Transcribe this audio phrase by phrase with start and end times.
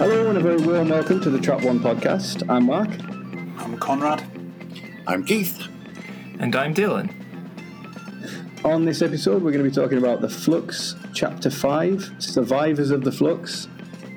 [0.00, 2.48] Hello and a very warm welcome to the Trap One podcast.
[2.48, 2.88] I'm Mark.
[3.58, 4.24] I'm Conrad.
[5.06, 5.68] I'm Keith.
[6.38, 7.12] And I'm Dylan.
[8.64, 13.04] On this episode, we're going to be talking about the Flux Chapter 5 Survivors of
[13.04, 13.68] the Flux.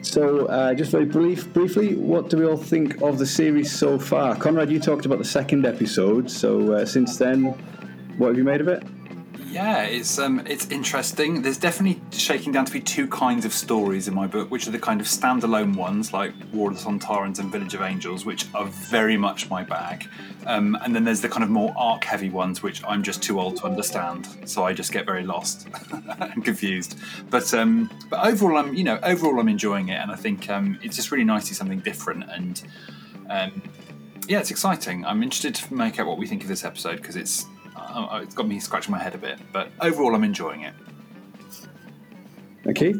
[0.04, 4.00] So, uh, just very brief, briefly, what do we all think of the series so
[4.00, 4.38] far?
[4.38, 7.48] Conrad, you talked about the second episode, so uh, since then,
[8.18, 8.84] what have you made of it?
[9.54, 11.44] Yeah, it's um, it's interesting.
[11.44, 14.72] There's definitely shaking down to be two kinds of stories in my book, which are
[14.72, 18.48] the kind of standalone ones like War of the Sontarans and Village of Angels, which
[18.56, 20.10] are very much my bag.
[20.48, 23.58] Um, and then there's the kind of more arc-heavy ones, which I'm just too old
[23.58, 25.68] to understand, so I just get very lost
[26.20, 26.98] and confused.
[27.30, 30.80] But um, but overall, I'm you know overall I'm enjoying it, and I think um,
[30.82, 32.64] it's just really nice to see something different and.
[33.30, 33.62] Um,
[34.28, 35.06] yeah, it's exciting.
[35.06, 37.46] I'm interested to make out what we think of this episode because it's
[37.94, 40.74] uh, it's got me scratching my head a bit, but overall, I'm enjoying it.
[42.66, 42.94] Okay.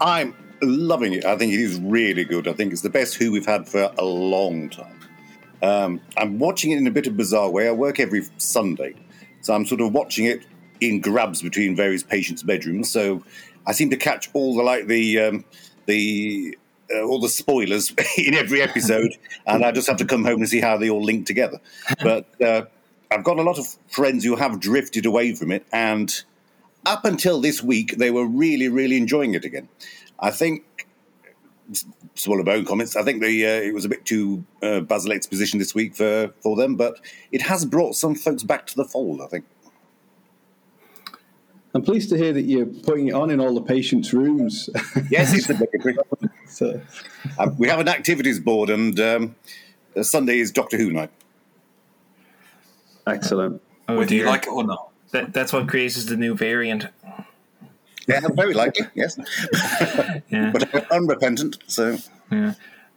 [0.00, 1.24] I'm loving it.
[1.24, 2.48] I think it is really good.
[2.48, 5.00] I think it's the best Who we've had for a long time.
[5.62, 7.68] Um, I'm watching it in a bit of a bizarre way.
[7.68, 8.94] I work every Sunday,
[9.40, 10.42] so I'm sort of watching it
[10.80, 12.90] in grabs between various patients' bedrooms.
[12.90, 13.22] So
[13.66, 15.44] I seem to catch all the like the um,
[15.86, 16.56] the
[16.94, 20.48] uh, all the spoilers in every episode, and I just have to come home and
[20.48, 21.60] see how they all link together.
[22.02, 22.66] But uh,
[23.10, 26.22] I've got a lot of friends who have drifted away from it, and
[26.84, 29.68] up until this week, they were really, really enjoying it again.
[30.18, 30.86] I think,
[32.14, 35.12] small of my comments, I think the, uh, it was a bit too uh, Basil
[35.12, 37.00] exposition this week for, for them, but
[37.32, 39.44] it has brought some folks back to the fold, I think.
[41.74, 44.70] I'm pleased to hear that you're putting it on in all the patients' rooms.
[45.10, 45.98] Yes, it's obligatory.
[46.48, 46.80] so.
[47.38, 49.36] uh, we have an activities board, and um,
[50.00, 51.10] Sunday is Doctor Who night.
[53.06, 53.62] Excellent.
[53.88, 54.90] Oh, Whether you like it or not.
[55.12, 56.86] That, that's what creates the new variant.
[58.08, 59.18] Yeah, very likely, yes.
[60.28, 60.50] Yeah.
[60.52, 61.96] but I'm unrepentant, so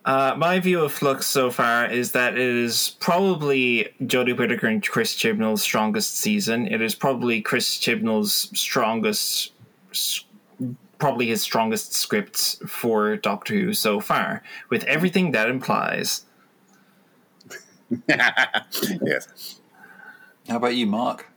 [0.05, 4.81] Uh, my view of Flux so far is that it is probably Jodie Whittaker and
[4.87, 6.67] Chris Chibnall's strongest season.
[6.67, 9.51] It is probably Chris Chibnall's strongest,
[9.91, 10.23] s-
[10.97, 16.25] probably his strongest scripts for Doctor Who so far, with everything that implies.
[18.07, 19.58] yes.
[20.49, 21.27] How about you, Mark?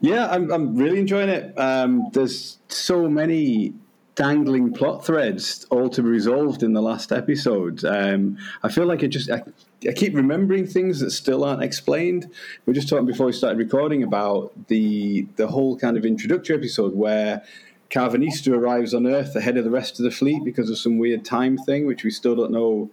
[0.00, 1.58] Yeah, I'm, I'm really enjoying it.
[1.58, 3.72] Um, there's so many
[4.14, 7.82] dangling plot threads all to be resolved in the last episode.
[7.86, 9.42] Um, I feel like I just I,
[9.88, 12.26] I keep remembering things that still aren't explained.
[12.66, 16.54] We were just talking before we started recording about the the whole kind of introductory
[16.54, 17.42] episode where
[17.88, 21.24] Karvanista arrives on Earth ahead of the rest of the fleet because of some weird
[21.24, 22.90] time thing, which we still don't know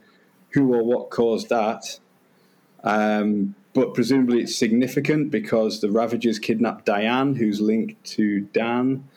[0.52, 2.00] who or what caused that.
[2.82, 9.08] Um, but presumably it's significant because the Ravagers kidnapped Diane, who's linked to Dan.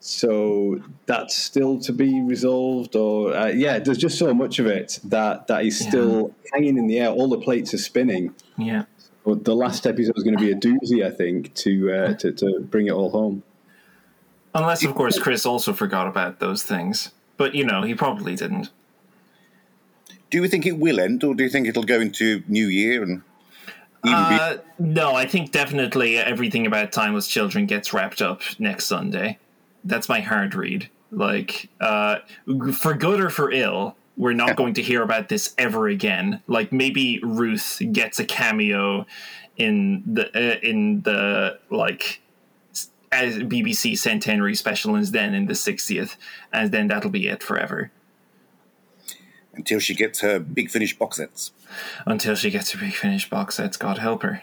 [0.00, 4.98] So that's still to be resolved, or uh, yeah, there's just so much of it
[5.04, 7.10] that that is still hanging in the air.
[7.10, 8.34] All the plates are spinning.
[8.58, 8.86] Yeah.
[9.24, 12.32] But the last episode is going to be a doozy, I think, to uh, to,
[12.32, 13.44] to bring it all home.
[14.56, 17.12] Unless, of course, Chris also forgot about those things.
[17.36, 18.70] But, you know, he probably didn't.
[20.30, 23.04] Do you think it will end, or do you think it'll go into New Year
[23.04, 23.22] and even
[24.04, 29.38] Uh, no, I think definitely everything about Timeless Children gets wrapped up next Sunday.
[29.84, 30.90] That's my hard read.
[31.10, 32.18] Like, uh,
[32.72, 36.42] for good or for ill, we're not going to hear about this ever again.
[36.46, 39.06] Like, maybe Ruth gets a cameo
[39.56, 42.20] in the uh, in the like
[43.12, 46.16] as BBC centenary special, and then in the 60th,
[46.52, 47.92] and then that'll be it forever
[49.56, 51.52] until she gets her big finish box sets?
[52.06, 53.76] until she gets her big finish box sets.
[53.76, 54.42] God help her.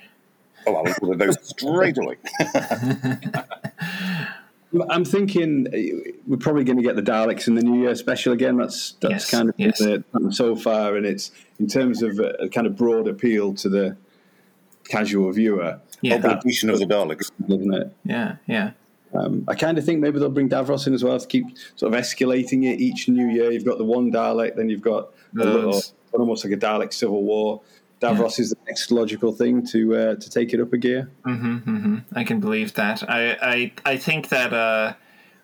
[0.67, 2.17] Oh, I will order those straight away.
[4.89, 8.31] I'm thinking uh, we're probably going to get the Daleks in the New Year special
[8.31, 8.57] again.
[8.57, 9.79] That's that's Yes, kind of yes.
[9.79, 13.67] the so far, and it's in terms of a, a kind of broad appeal to
[13.69, 13.97] the
[14.88, 17.31] casual viewer, Yeah, Obligation of the Daleks.
[17.49, 17.95] isn't it?
[18.05, 18.72] yeah, yeah.
[19.13, 21.93] Um, I kind of think maybe they'll bring Davros in as well to keep sort
[21.93, 23.52] of escalating it each new year.
[23.52, 25.81] You've got the one Dalek, then you've got little,
[26.13, 27.61] almost like a Dalek civil war.
[28.02, 31.11] Davros is the next logical thing to uh, to take it up a gear.
[32.13, 33.08] I can believe that.
[33.09, 34.93] I I, I think that uh,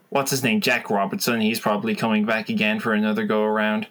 [0.10, 1.40] what's his name, Jack Robertson.
[1.42, 3.88] He's probably coming back again for another go around.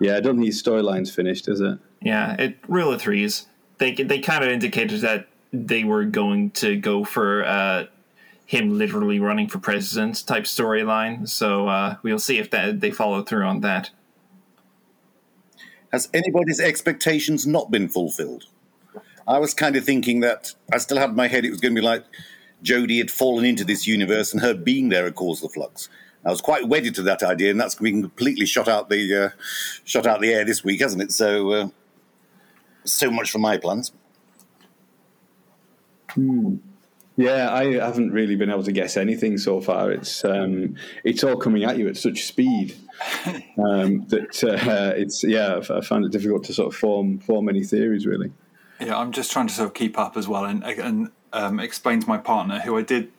[0.00, 1.78] Yeah, I don't think his storyline's finished, is it?
[2.00, 3.46] Yeah, it rule of threes.
[3.78, 7.86] They they kind of indicated that they were going to go for uh,
[8.48, 11.28] him literally running for president type storyline.
[11.28, 13.90] So uh, we'll see if that they follow through on that.
[15.92, 18.46] Has anybody's expectations not been fulfilled?
[19.26, 21.74] I was kind of thinking that I still had in my head it was going
[21.74, 22.04] to be like
[22.64, 25.90] Jodie had fallen into this universe and her being there had caused the flux.
[26.24, 29.28] I was quite wedded to that idea, and that's been completely shot out the uh,
[29.84, 31.12] shot out the air this week, hasn't it?
[31.12, 31.68] So, uh,
[32.84, 33.92] so much for my plans.
[37.18, 39.90] Yeah, I haven't really been able to guess anything so far.
[39.90, 42.76] It's um, it's all coming at you at such speed
[43.58, 45.60] um, that uh, it's yeah.
[45.68, 48.30] I found it difficult to sort of form form any theories really.
[48.80, 51.98] Yeah, I'm just trying to sort of keep up as well and and um, explain
[51.98, 53.10] to my partner who I did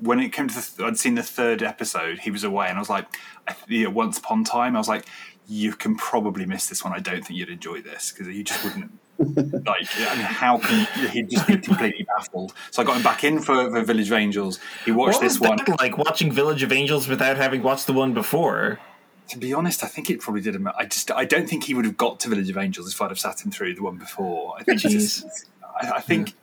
[0.00, 2.20] when it came to the, I'd seen the third episode.
[2.20, 3.06] He was away, and I was like,
[3.46, 5.04] I, know, once upon time, I was like,
[5.46, 6.94] you can probably miss this one.
[6.94, 8.98] I don't think you'd enjoy this because you just wouldn't.
[9.18, 12.54] Like, I mean, how can he'd just be completely baffled?
[12.70, 14.58] So I got him back in for, for Village of Angels.
[14.84, 15.58] He watched What this one.
[15.78, 18.80] like watching Village of Angels without having watched the one before?
[19.28, 20.68] To be honest, I think it probably did him.
[20.76, 23.10] I just, I don't think he would have got to Village of Angels if I'd
[23.10, 24.56] have sat him through the one before.
[24.58, 25.48] I think, he just,
[25.80, 26.34] I, I think,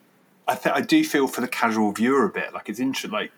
[0.48, 2.54] I, th- I do feel for the casual viewer a bit.
[2.54, 3.12] Like it's interesting.
[3.12, 3.31] Like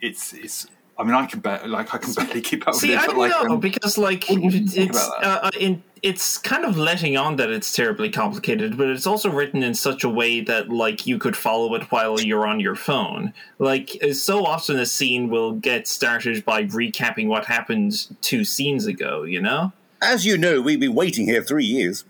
[0.00, 0.66] it's, it's.
[0.98, 3.02] I mean, I can bet, like I can barely keep up See, with it.
[3.02, 6.38] I don't like, know um, because like what do you think it's uh, in, it's
[6.38, 10.08] kind of letting on that it's terribly complicated, but it's also written in such a
[10.08, 13.32] way that like you could follow it while you're on your phone.
[13.58, 18.86] Like uh, so often, a scene will get started by recapping what happened two scenes
[18.86, 19.24] ago.
[19.24, 19.72] You know?
[20.00, 22.04] As you know, we've been waiting here three years.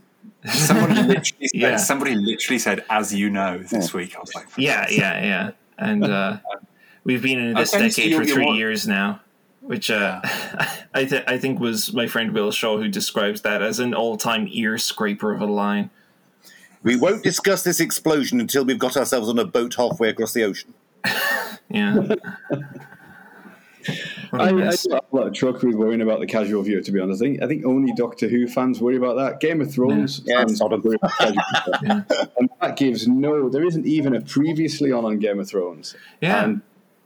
[0.46, 1.76] somebody literally said, Yeah.
[1.76, 4.14] somebody literally said, "As you know," this week.
[4.16, 5.50] I was like, Yeah, yeah, yeah.
[5.78, 6.38] And uh,
[7.04, 9.20] we've been in this Okay, decade you're- for three more- years now,
[9.66, 10.20] which uh,
[10.94, 14.48] I th- I think was my friend Will Shaw who describes that as an all-time
[14.50, 15.90] ear scraper of a line.
[16.82, 20.44] We won't discuss this explosion until we've got ourselves on a boat halfway across the
[20.44, 20.74] ocean.
[21.68, 22.06] Yeah.
[24.30, 24.82] What a I, I mess.
[24.82, 26.80] do have a lot of truck with worrying about the casual viewer.
[26.82, 29.38] To be honest, I think I think only Doctor Who fans worry about that.
[29.38, 30.38] Game of Thrones Yeah.
[30.38, 31.42] fans Yeah, worry about casual
[31.80, 32.06] viewer.
[32.38, 33.48] and that gives no.
[33.48, 35.94] There isn't even a previously on on Game of Thrones.
[36.20, 36.44] Yeah.
[36.44, 36.62] and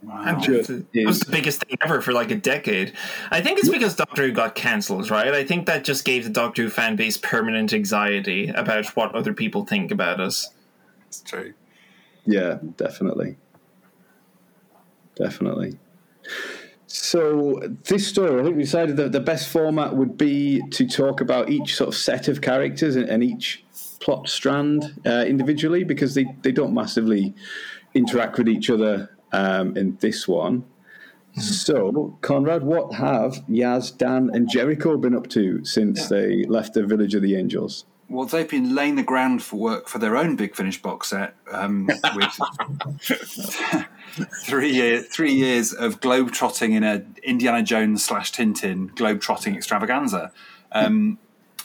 [0.09, 2.95] And just it was the biggest thing ever for like a decade.
[3.31, 5.35] I think it's because Doctor Who got cancelled, right?
[5.35, 9.35] I think that just gave the Doctor Who fan base permanent anxiety about what other
[9.35, 10.51] people think about us.
[11.09, 11.53] "It's true."
[12.25, 13.37] Yeah, definitely.
[15.17, 15.79] Definitely.
[16.87, 21.21] So this story, I think we decided that the best format would be to talk
[21.21, 23.65] about each sort of set of characters and, and each
[24.01, 27.35] plot strand uh, individually because they, they don't massively
[27.95, 30.65] interact with each other um, in this one.
[31.39, 36.85] So, Conrad, what have Yaz, Dan, and Jericho been up to since they left the
[36.85, 37.85] Village of the Angels?
[38.09, 41.37] Well, they've been laying the ground for work for their own Big Finish box set
[41.53, 41.87] um,
[42.17, 42.41] with
[44.43, 49.55] three year, three years of globe trotting in a Indiana Jones slash Tintin globe trotting
[49.55, 50.33] extravaganza.
[50.73, 51.19] Um,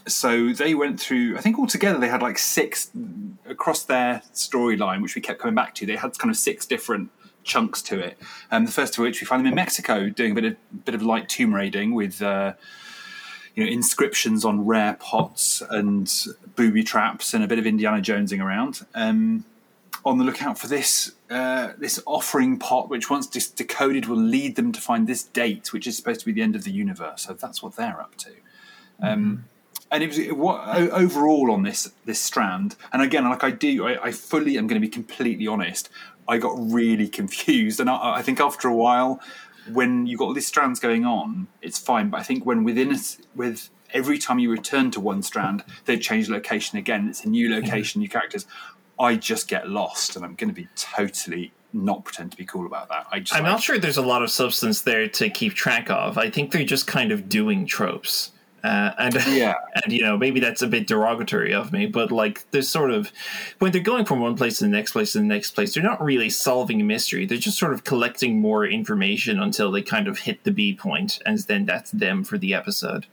[0.07, 1.35] so they went through.
[1.35, 2.91] I think altogether they had like six
[3.49, 5.87] across their storyline, which we kept coming back to.
[5.87, 7.09] They had kind of six different
[7.45, 8.17] chunks to it.
[8.51, 10.95] Um, the first of which we find them in Mexico doing a bit of bit
[10.95, 12.21] of light tomb raiding with.
[12.21, 12.53] Uh,
[13.55, 16.13] you know, inscriptions on rare pots and
[16.57, 18.85] booby traps and a bit of Indiana Jonesing around.
[18.93, 19.45] Um,
[20.05, 24.55] on the lookout for this uh, this offering pot, which once dis- decoded will lead
[24.55, 27.23] them to find this date, which is supposed to be the end of the universe.
[27.23, 28.31] So that's what they're up to.
[29.01, 29.45] Um,
[29.91, 32.75] and it was it, what o- overall on this this strand.
[32.93, 35.89] And again, like I do, I, I fully am going to be completely honest.
[36.27, 39.19] I got really confused, and I, I think after a while,
[39.71, 42.09] when you've got all these strands going on, it's fine.
[42.09, 45.97] But I think when within it, with every time you return to one strand, they
[45.97, 47.07] change location again.
[47.09, 48.45] It's a new location, new characters.
[48.99, 52.65] I just get lost, and I'm going to be totally not pretend to be cool
[52.65, 53.05] about that.
[53.11, 55.89] I just I'm like- not sure there's a lot of substance there to keep track
[55.89, 56.17] of.
[56.17, 58.31] I think they're just kind of doing tropes.
[58.65, 59.53] Uh, and Yeah.
[59.83, 63.11] and you know maybe that's a bit derogatory of me, but like there's sort of
[63.59, 65.83] when they're going from one place to the next place to the next place, they're
[65.83, 67.27] not really solving a mystery.
[67.27, 71.19] They're just sort of collecting more information until they kind of hit the B point,
[71.27, 73.05] and then that's them for the episode.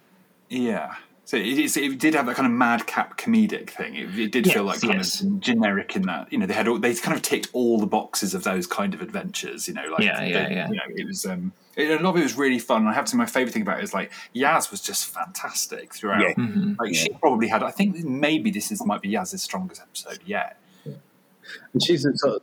[0.48, 0.94] Yeah.
[1.32, 3.94] So it, is, it did have that kind of madcap comedic thing.
[3.94, 5.22] It, it did feel like kind yes.
[5.22, 7.86] of generic in that you know they had all, they kind of ticked all the
[7.86, 9.66] boxes of those kind of adventures.
[9.66, 10.68] You know, like Yeah, yeah, they- yeah.
[10.68, 12.82] You know, it was um, it, a lot of it was really fun.
[12.82, 15.06] And I have to say, my favorite thing about it is like Yaz was just
[15.06, 16.20] fantastic throughout.
[16.20, 16.34] Yeah.
[16.34, 16.74] Mm-hmm.
[16.78, 17.62] Like she probably had.
[17.62, 20.58] I think maybe this is might be Yaz's strongest episode yet.
[20.84, 22.42] And she's the, sort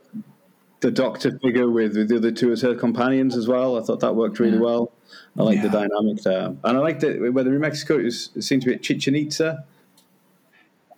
[0.80, 3.78] the doctor figure with, with the other two as her companions as well.
[3.78, 4.90] I thought that worked really well.
[5.38, 6.46] I like the dynamic there.
[6.46, 9.14] And I liked it, whether in Mexico it, was, it seemed to be at Chichen
[9.14, 9.64] Itza.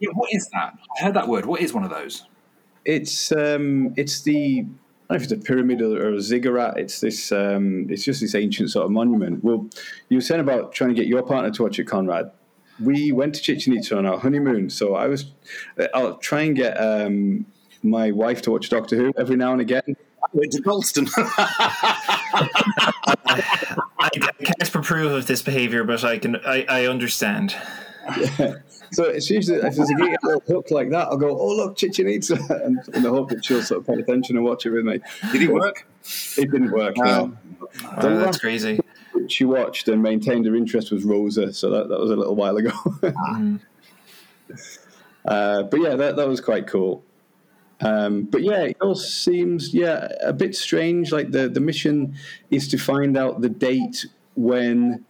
[0.00, 0.76] Yeah, what is that?
[0.98, 1.46] I heard that word.
[1.46, 2.24] What is one of those?
[2.84, 6.76] It's um, it's the I don't know if it's a pyramid or, or a ziggurat.
[6.76, 9.44] It's this um, it's just this ancient sort of monument.
[9.44, 9.68] Well,
[10.08, 12.32] you were saying about trying to get your partner to watch it, Conrad.
[12.80, 15.26] We went to Chichen Itza on our honeymoon, so I was
[15.94, 17.46] I'll try and get um,
[17.84, 19.84] my wife to watch Doctor Who every now and again.
[19.86, 21.06] I went to Dalston.
[24.02, 27.54] I, I can't approve of this behavior, but I can I, I understand.
[28.92, 31.56] So it's usually if there's a get a little hook like that, I'll go, "Oh
[31.56, 34.66] look, Chichen Itza," and in the hope that she'll sort of pay attention and watch
[34.66, 35.00] it with me.
[35.32, 35.86] Did it work?
[36.36, 36.98] It didn't work.
[36.98, 37.34] No.
[37.72, 38.80] The Oh, that's crazy.
[39.28, 42.58] she watched and maintained her interest was Rosa, so that, that was a little while
[42.58, 42.72] ago.
[45.24, 47.02] uh, but yeah, that, that was quite cool.
[47.82, 51.12] Um, but yeah, it all seems yeah a bit strange.
[51.12, 52.14] Like the, the mission
[52.50, 55.04] is to find out the date when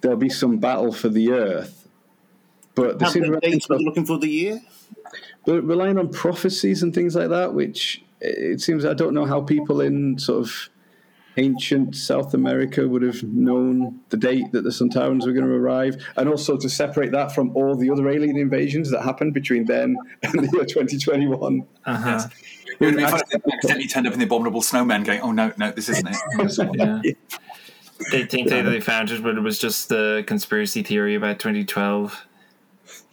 [0.00, 1.88] there'll be some battle for the Earth.
[2.74, 4.62] But the dates we're looking for the year?
[5.44, 9.40] but relying on prophecies and things like that, which it seems I don't know how
[9.40, 10.68] people in sort of
[11.36, 15.96] ancient South America would have known the date that the Sontarans were going to arrive,
[16.16, 19.96] and also to separate that from all the other alien invasions that happened between then
[20.22, 21.66] and the year 2021.
[21.86, 22.28] Uh-huh.
[22.80, 25.20] It would have been funny if they accidentally turned up in the abominable snowman going,
[25.20, 26.16] oh no, no, this isn't it.
[26.74, 27.00] Yeah.
[28.10, 32.26] They think they, they found it, but it was just the conspiracy theory about 2012.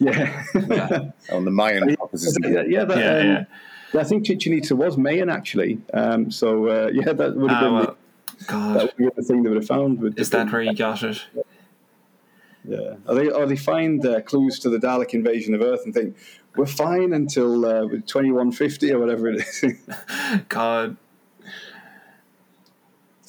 [0.00, 1.10] Yeah, Yeah.
[1.32, 2.36] On the Mayan prophecies.
[2.42, 3.46] yeah, yeah, that, Yeah, um,
[3.94, 4.00] yeah.
[4.00, 5.78] I think Chichen Itza was Mayan actually.
[5.94, 7.96] Um, so uh, yeah, that would have Ah, been well,
[8.40, 10.00] the, that God, would have the thing they would have found.
[10.00, 11.24] With is that where you got it?
[12.64, 15.94] Yeah, or they, or they find uh, clues to the Dalek invasion of Earth and
[15.94, 16.16] think
[16.56, 19.64] we're fine until uh, 2150 or whatever it is.
[20.48, 20.96] God,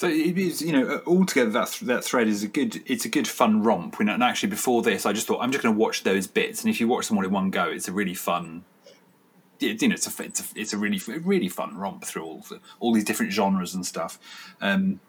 [0.01, 2.81] So it is, you know, altogether that th- that thread is a good.
[2.87, 3.97] It's a good fun romp.
[3.99, 6.25] You know, and actually before this, I just thought I'm just going to watch those
[6.25, 8.63] bits, and if you watch them all in one go, it's a really fun.
[9.61, 12.59] You know, it's a it's a, it's a really really fun romp through all the,
[12.79, 14.19] all these different genres and stuff.
[14.61, 14.99] Um,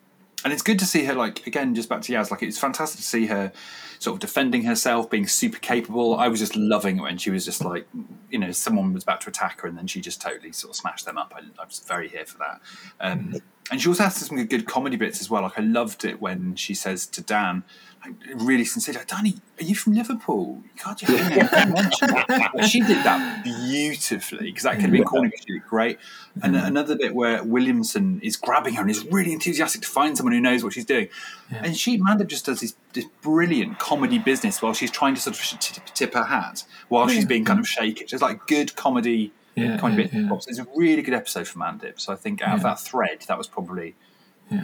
[0.44, 2.98] and it's good to see her like again just back to Yaz like it's fantastic
[2.98, 3.52] to see her
[3.98, 6.16] sort of defending herself being super capable.
[6.16, 7.86] I was just loving it when she was just like
[8.30, 10.76] you know someone was about to attack her and then she just totally sort of
[10.76, 11.32] smashed them up.
[11.36, 12.60] I, I was very here for that.
[13.00, 13.34] Um,
[13.70, 16.20] and she also has some good, good comedy bits as well like i loved it
[16.20, 17.62] when she says to dan
[18.04, 20.60] like really sincere like danny are you from liverpool?
[20.76, 21.16] You
[21.52, 25.52] haven't mentioned it." she did that beautifully because that could have been corny but she
[25.52, 25.98] did great.
[26.42, 26.66] And mm.
[26.66, 30.40] another bit where williamson is grabbing her and is really enthusiastic to find someone who
[30.40, 31.08] knows what she's doing.
[31.50, 35.36] And she Mandip just does this, this brilliant comedy business while she's trying to sort
[35.38, 38.04] of tip, tip her hat while she's being kind of shaky.
[38.04, 40.28] It's like good comedy, Yeah, comedy yeah, bits yeah.
[40.28, 40.46] bobs.
[40.48, 42.00] It's a really good episode for Mandip.
[42.00, 43.94] So I think out of that thread, that was probably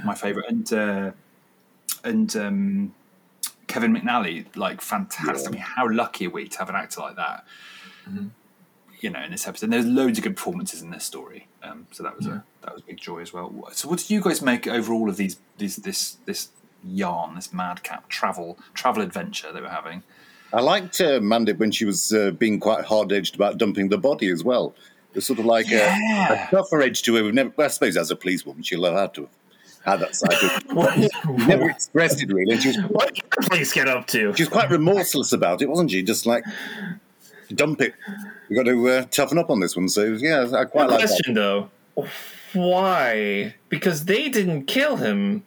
[0.05, 0.49] my favourite.
[0.49, 1.11] And uh,
[2.05, 2.95] and um,
[3.67, 5.49] Kevin McNally, like fantastic.
[5.49, 7.45] I mean, how lucky are we to have an actor like that?
[8.09, 8.29] Mm-hmm.
[9.01, 11.47] You know, in this episode, and there's loads of good performances in this story.
[11.63, 13.69] Um, so that was a that was a big joy as well.
[13.73, 16.49] So, what did you guys make over all of these these this this
[16.85, 20.03] yarn, this madcap travel travel adventure they were having?
[20.53, 23.99] I liked uh, Mandip when she was uh, being quite hard edged about dumping the
[23.99, 24.75] body as well.
[25.13, 25.97] There's sort of like Yeah.
[26.31, 27.25] a, a tougher edge to her.
[27.25, 29.29] We've never, well, I suppose as a policewoman, she'll have had to
[29.85, 30.63] have had that side.
[30.67, 32.53] But what, never expressed it really.
[32.55, 34.35] And she was, what did your place get up to?
[34.35, 36.03] she was quite remorseless about it, wasn't she?
[36.03, 36.45] Just like,
[37.55, 37.95] dump it.
[38.49, 39.89] We've got to uh, toughen up on this one.
[39.89, 41.09] So, yeah, I quite like that.
[41.09, 41.71] question though
[42.55, 45.43] why because they didn't kill him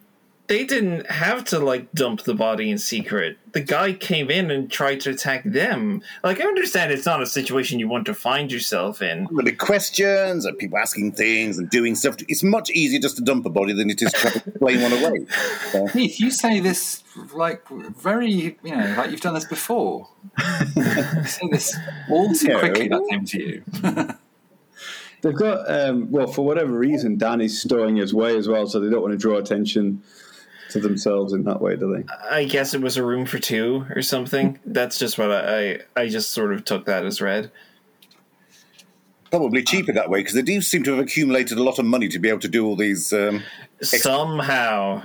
[0.48, 4.70] they didn't have to like dump the body in secret the guy came in and
[4.70, 8.50] tried to attack them like i understand it's not a situation you want to find
[8.52, 13.00] yourself in With the questions and people asking things and doing stuff, it's much easier
[13.00, 15.26] just to dump a body than it is to try to explain one away.
[15.70, 20.08] So, Heath, you say this like very, you know, like you've done this before.
[20.76, 21.76] you say this
[22.10, 22.58] all too No.
[22.58, 22.88] quickly.
[22.88, 23.62] That came to you.
[25.22, 28.90] They've got, um, well, for whatever reason, Danny's stowing his way as well, so they
[28.90, 30.02] don't want to draw attention
[30.72, 32.04] to themselves in that way, do they?
[32.30, 36.02] i guess it was a room for two or something that's just what i i,
[36.02, 37.50] I just sort of took that as read
[39.32, 42.06] probably cheaper that way because they do seem to have accumulated a lot of money
[42.06, 43.14] to be able to do all these.
[43.14, 43.42] Um,
[43.80, 45.02] somehow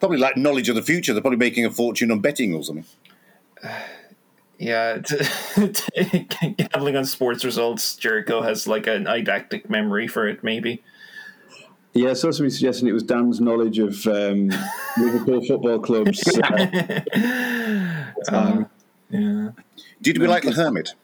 [0.00, 1.12] probably like knowledge of the future.
[1.12, 2.84] They're probably making a fortune on betting or something.
[4.58, 5.18] Yeah, t-
[6.56, 7.94] gambling on sports results.
[7.94, 10.82] Jericho has like an eidetic memory for it, maybe.
[11.96, 14.50] Yeah, so somebody suggesting it was Dan's knowledge of um,
[14.98, 16.22] Liverpool football clubs.
[18.28, 18.64] Uh,
[19.08, 19.50] Yeah.
[20.02, 20.94] Did we like the Hermit?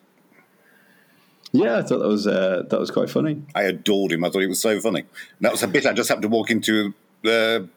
[1.52, 3.42] yeah, I thought that was uh, that was quite funny.
[3.54, 4.25] I adored him.
[4.25, 5.00] I thought he was so funny.
[5.00, 5.08] And
[5.40, 7.68] that was a bit I just happened to walk into the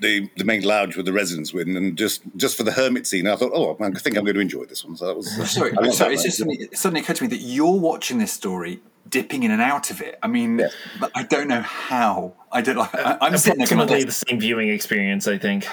[0.00, 3.26] the the main lounge with the residents with, and just just for the Hermit scene,
[3.26, 4.96] I thought, oh, I think I'm going to enjoy this one.
[4.96, 5.30] So that was.
[5.50, 6.10] Sorry, I sorry.
[6.10, 9.42] that It's just suddenly, it suddenly occurred to me that you're watching this story, dipping
[9.42, 10.18] in and out of it.
[10.22, 10.68] I mean, Yeah.
[11.00, 12.34] but I don't know how.
[12.52, 12.94] I don't like.
[12.94, 15.66] I, I'm sitting there going, Approximately the same viewing experience, I think.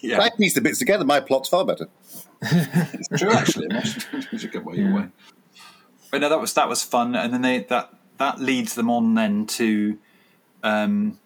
[0.00, 1.04] yeah, I piece the bits together.
[1.04, 1.88] My plot's far better.
[2.42, 3.68] it's true actually.
[3.70, 5.08] I should, I should get my way.
[6.10, 9.14] But no, that was that was fun, and then they that that leads them on
[9.14, 9.98] then to
[10.62, 11.18] um,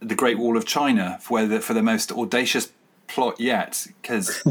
[0.00, 2.70] the Great Wall of China, where the, for the most audacious
[3.08, 4.42] plot yet because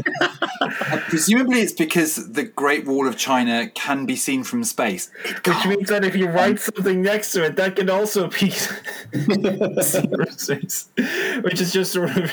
[1.08, 5.10] presumably it's because the Great Wall of China can be seen from space.
[5.44, 8.50] Which means that if you write something next to it, that can also be
[9.82, 10.88] seen from space.
[11.42, 12.30] Which is just sort of.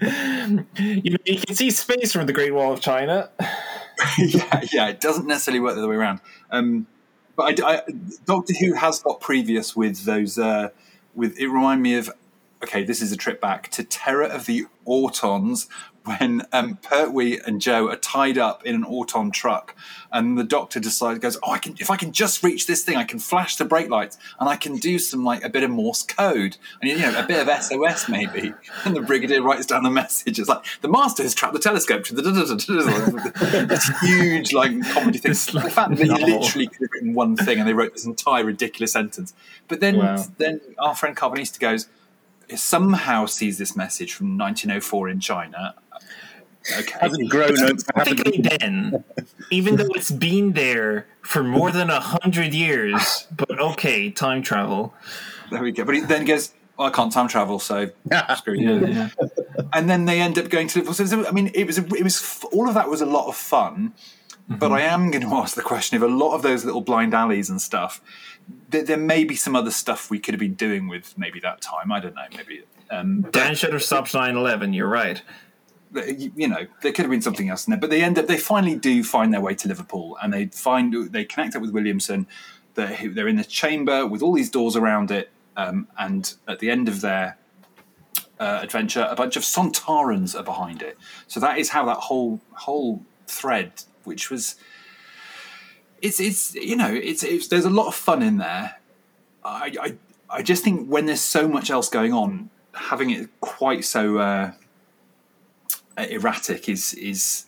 [0.00, 3.30] you, know, you can see space from the Great Wall of China.
[4.18, 6.20] yeah, yeah, it doesn't necessarily work the other way around.
[6.50, 6.86] Um,
[7.36, 7.82] but I, I,
[8.24, 10.38] Doctor Who has got previous with those.
[10.38, 10.70] Uh,
[11.14, 12.10] with it remind me of
[12.62, 15.68] okay, this is a trip back to Terror of the Autons
[16.04, 19.76] when um, Pertwee and Joe are tied up in an Auton truck,
[20.10, 22.96] and the Doctor decides, goes, "Oh, I can if I can just reach this thing,
[22.96, 25.70] I can flash the brake lights, and I can do some like a bit of
[25.70, 29.82] Morse code, and you know, a bit of SOS maybe." And the Brigadier writes down
[29.82, 30.38] the message.
[30.38, 32.22] It's like the Master has trapped the telescope to the
[33.68, 35.32] this huge like comedy thing.
[35.32, 38.44] The fact that they literally could have written one thing, and they wrote this entire
[38.44, 39.34] ridiculous sentence.
[39.66, 40.24] But then, Wow.
[40.38, 41.88] then our friend Carbonista goes
[42.56, 45.74] somehow sees this message from 1904 in China.
[46.78, 46.98] Okay.
[47.00, 47.76] Hasn't grown up.
[47.94, 49.04] Particularly then,
[49.50, 53.26] even though it's been there for more than a hundred years.
[53.34, 54.94] But okay, time travel.
[55.50, 55.84] There we go.
[55.84, 57.90] But he then goes, I can't time travel, so
[58.36, 58.86] screw you.
[58.86, 59.08] Yeah.
[59.72, 61.06] And then they end up going to Liverpool.
[61.06, 63.36] So, I mean, it was a, it was all of that was a lot of
[63.36, 63.94] fun.
[64.48, 64.74] But mm-hmm.
[64.74, 67.50] I am going to ask the question: if a lot of those little blind alleys
[67.50, 68.00] and stuff,
[68.68, 71.60] there, there may be some other stuff we could have been doing with maybe that
[71.60, 71.92] time.
[71.92, 72.26] I don't know.
[72.36, 72.62] Maybe.
[72.90, 75.22] Um, Dan should have stopped 9-11, You're right.
[75.94, 78.26] you you know there could have been something else in there but they end up
[78.26, 81.70] they finally do find their way to liverpool and they find they connect up with
[81.70, 82.26] williamson
[82.74, 86.70] they're, they're in the chamber with all these doors around it um, and at the
[86.70, 87.38] end of their
[88.38, 92.40] uh, adventure a bunch of sontarans are behind it so that is how that whole
[92.52, 93.72] whole thread
[94.04, 94.56] which was
[96.02, 98.76] it's it's you know it's, it's there's a lot of fun in there
[99.44, 99.94] i i,
[100.30, 104.52] I just think when there's so much else going on having it quite so uh,
[105.96, 107.46] erratic is is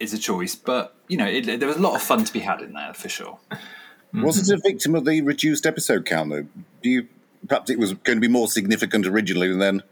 [0.00, 0.54] is a choice.
[0.54, 2.94] But you know, it, there was a lot of fun to be had in there
[2.94, 3.38] for sure.
[4.12, 6.46] Was it a victim of the reduced episode count, though?
[6.82, 7.08] Do you
[7.48, 9.82] perhaps it was going to be more significant originally, and then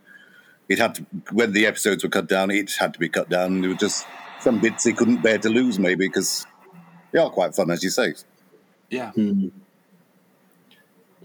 [0.69, 3.61] it had to when the episodes were cut down, it had to be cut down.
[3.61, 4.07] There were just
[4.41, 6.47] some bits they couldn't bear to lose, maybe because
[7.13, 8.15] they are quite fun, as you say.
[8.91, 9.13] Yeah,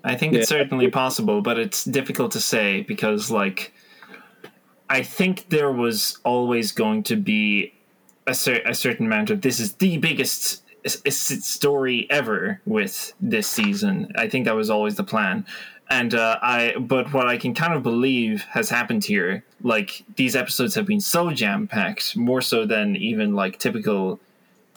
[0.04, 3.74] I think it's certainly possible, but it's difficult to say because, like,
[4.90, 7.74] I think there was always going to be
[8.26, 13.14] a, cer- a certain amount of this is the biggest s- s- story ever with
[13.20, 14.12] this season.
[14.16, 15.46] I think that was always the plan.
[15.90, 20.36] And uh, I, but what I can kind of believe has happened here, like these
[20.36, 24.20] episodes have been so jam packed, more so than even like typical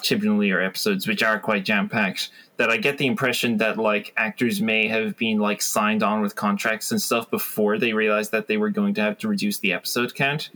[0.02, 4.12] Chibnall Lear episodes, which are quite jam packed, that I get the impression that like
[4.16, 8.46] actors may have been like signed on with contracts and stuff before they realized that
[8.48, 10.50] they were going to have to reduce the episode count.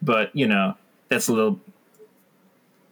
[0.00, 0.76] But you know,
[1.08, 1.60] that's a little.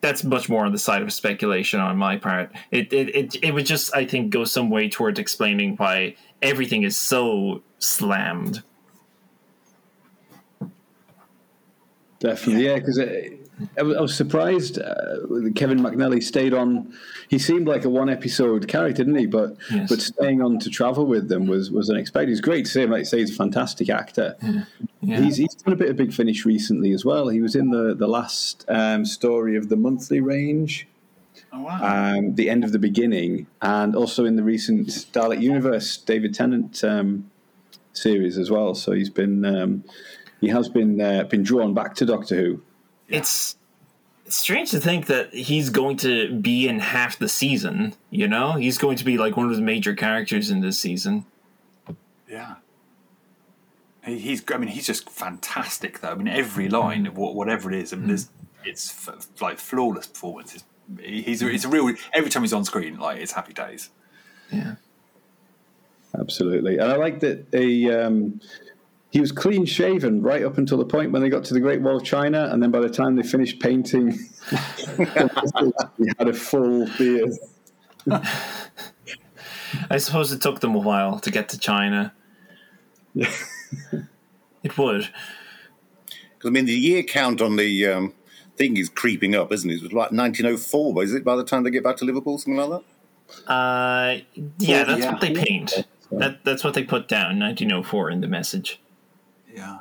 [0.00, 2.52] That's much more on the side of speculation on my part.
[2.70, 6.82] It it, it it would just I think go some way towards explaining why everything
[6.82, 8.62] is so slammed.
[12.20, 12.74] Definitely, yeah.
[12.76, 15.16] Because I, was- I was surprised uh,
[15.54, 16.92] Kevin McNally stayed on.
[17.28, 19.26] He seemed like a one episode character, didn't he?
[19.26, 19.88] But Yes.
[19.88, 22.28] but staying on to travel with them was was unexpected.
[22.30, 22.90] He's great to see him.
[22.90, 24.36] Like you say, he's a fantastic actor.
[25.00, 25.20] Yeah.
[25.20, 27.28] He's he's done a bit of Big Finish recently as well.
[27.28, 30.86] He was in the the last um, story of the monthly range.
[31.52, 32.14] oh, wow.
[32.16, 36.82] um, the end of the beginning, and also in the recent Dalek Universe David Tennant
[36.84, 37.30] um,
[37.92, 38.74] series as well.
[38.74, 39.84] So he's been um,
[40.40, 42.62] he has been uh, been drawn back to Doctor Who.
[43.08, 43.56] it's
[44.26, 47.94] it's strange to think that he's going to be in half the season.
[48.10, 51.24] You know, he's going to be like one of the major characters in this season.
[52.28, 52.56] yeah.
[54.04, 56.10] He- He's, I mean, he's just fantastic, though.
[56.10, 58.28] I mean, every line of whatever it is, I mean, there's,
[58.64, 60.64] it's f- like flawless performances.
[61.00, 61.92] He's, a, it's a real.
[62.14, 63.90] Every time he's on screen, like it's happy days.
[64.50, 64.76] Yeah,
[66.18, 68.40] Absolutely, and I like that he um,
[69.10, 71.80] he was clean shaven right up until the point when they got to the Great
[71.80, 74.10] Wall of China, and then by the time they finished painting,
[74.96, 75.04] he
[76.18, 77.32] had a full beard.
[79.90, 82.12] I suppose it took them a while to get to China.
[83.14, 83.32] Yeah.
[84.62, 85.08] it would.
[86.38, 88.14] 'Cause, I mean, the year count on the um,
[88.56, 89.74] thing is creeping up, isn't it?
[89.76, 91.24] It was like 1904, is it?
[91.24, 92.82] By the time they get back to Liverpool, something like
[93.46, 93.50] that.
[93.50, 94.18] Uh,
[94.58, 95.12] yeah, that's yeah.
[95.12, 95.86] what they paint.
[96.12, 98.80] That that's what they put down, 1904 in the message.
[99.52, 99.78] Yeah.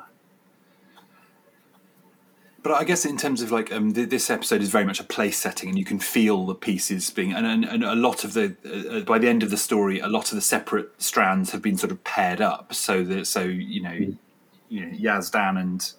[2.62, 5.04] But I guess in terms of like um, th- this episode is very much a
[5.04, 8.34] place setting, and you can feel the pieces being, and, and, and a lot of
[8.34, 8.56] the
[8.90, 11.78] uh, by the end of the story, a lot of the separate strands have been
[11.78, 14.16] sort of paired up, so that so you know,
[14.68, 15.92] you know Yazdan and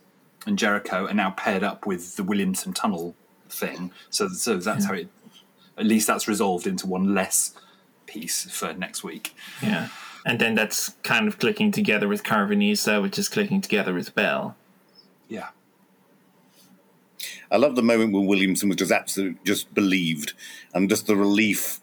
[0.45, 3.15] and Jericho are now paired up with the Williamson Tunnel
[3.49, 3.91] thing.
[4.09, 5.07] So, so that's how it.
[5.77, 7.53] At least that's resolved into one less
[8.05, 9.33] piece for next week.
[9.61, 9.87] Yeah.
[10.25, 14.55] And then that's kind of clicking together with Karvanista, which is clicking together with Bel.
[15.27, 15.49] Yeah.
[17.51, 20.33] I love the moment when Williamson was just absolutely just believed,
[20.73, 21.79] and just the relief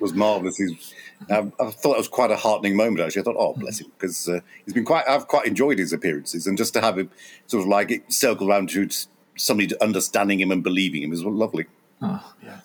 [0.00, 0.56] was marvelous.
[0.56, 0.94] He's,
[1.30, 3.00] I, I thought it was quite a heartening moment.
[3.00, 5.08] Actually, I thought, oh, bless him, because uh, he's been quite.
[5.08, 7.10] I've quite enjoyed his appearances, and just to have him
[7.46, 8.88] sort of like it circle around to
[9.36, 11.66] somebody understanding him and believing him is lovely.
[12.02, 12.34] Oh.
[12.42, 12.60] Yeah.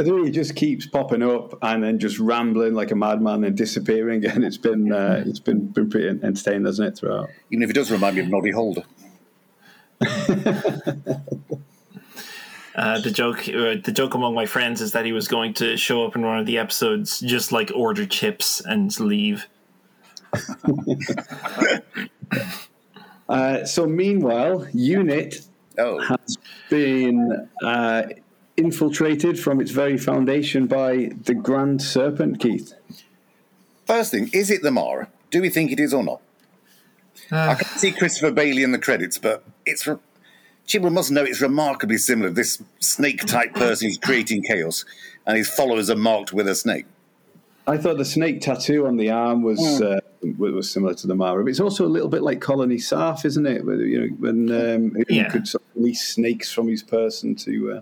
[0.00, 3.56] I think he just keeps popping up and then just rambling like a madman and
[3.56, 7.28] disappearing, and it's been uh, it's been, been pretty entertaining, hasn't it, throughout?
[7.50, 8.84] Even if it does remind me of Noddy Holder.
[12.74, 15.76] Uh, the joke, uh, the joke among my friends is that he was going to
[15.76, 19.48] show up in one of the episodes, just like order chips and leave.
[23.28, 25.46] Uh, so, meanwhile, Unit
[25.78, 28.02] Oh, has been uh,
[28.58, 32.74] infiltrated from its very foundation by the Grand Serpent, Keith.
[33.86, 35.08] first thing, is it the Mara?
[35.30, 36.20] Do we think it is or not?
[37.30, 39.86] I can see Christopher Bailey in the credits, but it's.
[39.86, 39.96] Re-
[40.66, 42.28] Chibnall must know it's remarkably similar.
[42.30, 44.84] This snake-type person who's creating chaos,
[45.26, 46.84] and his followers are marked with a snake.
[47.66, 50.00] I thought the snake tattoo on the arm was uh,
[50.36, 51.42] was similar to the Mara.
[51.44, 53.64] But it's also a little bit like Colony Sarf, isn't it?
[53.64, 55.28] Where, you know, when um, he Yeah.
[55.30, 57.80] could sort of release snakes from his person to uh,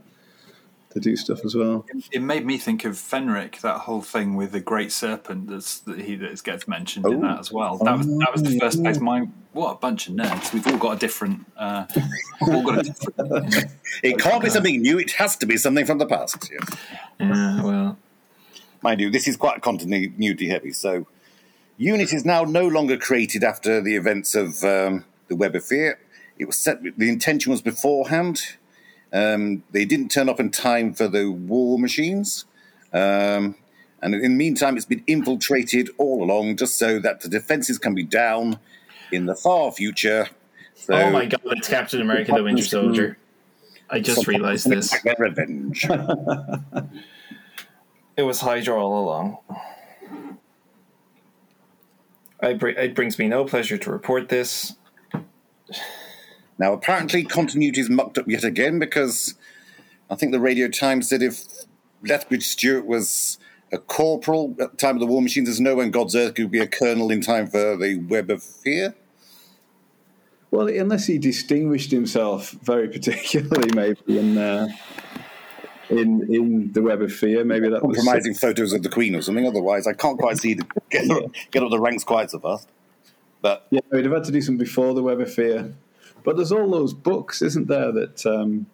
[0.97, 1.85] to do stuff as well.
[2.11, 6.01] It made me think of Fenric, that whole thing with the great serpent that's, that
[6.01, 7.29] he that gets mentioned in Oh.
[7.29, 7.77] that as well.
[7.79, 8.99] That was that was the first place.
[8.99, 10.53] My what a bunch of nerds!
[10.53, 11.47] We've all got a different.
[11.57, 11.87] Uh,
[12.41, 13.73] we've all got a different.
[14.03, 14.99] It can't be something new.
[14.99, 16.51] It has to be something from the past.
[16.51, 16.79] Yes.
[17.19, 17.99] Yeah, well,
[18.83, 20.73] Mind you, this is quite continuity heavy.
[20.73, 21.07] So,
[21.79, 25.99] Unit is now no longer created after the events of um, the Web of Fear.
[26.39, 26.83] It was set.
[26.83, 28.41] The intention was beforehand.
[29.17, 32.45] Um, they didn't turn up in time for the war machines,
[32.93, 33.55] um,
[34.03, 37.95] and in the meantime, it's been infiltrated all along, just so that the defenses can
[37.95, 38.59] be down
[39.11, 40.29] in the far future.
[40.75, 43.17] So, oh my god, it's Captain America: The Winter Soldier.
[43.89, 44.95] I just realized this.
[45.19, 45.87] Revenge.
[48.17, 49.39] It was Hydra all along.
[52.41, 54.75] I br- it brings me no pleasure to report this.
[56.59, 59.35] Now, apparently, continuity is mucked up yet again because
[60.11, 61.45] I think the Radio Times said if
[62.03, 63.39] Lethbridge Stewart was
[63.73, 66.51] a corporal at the time of the War Machines, there's no one God's Earth could
[66.51, 68.95] be a colonel in time for the Web of Fear.
[70.51, 74.69] Well, unless he distinguished himself very particularly, maybe in uh,
[75.91, 79.23] in in the Web of Fear, maybe that was Compromising photos of the Queen or
[79.23, 79.47] something.
[79.47, 81.07] Otherwise, I can't quite see the, get,
[81.51, 82.69] get up the ranks quite so fast.
[83.43, 85.75] But Yeah, we'd have had to do something before the Web of Fear.
[86.27, 87.93] But there's all those books, isn't there?
[87.93, 88.67] That um,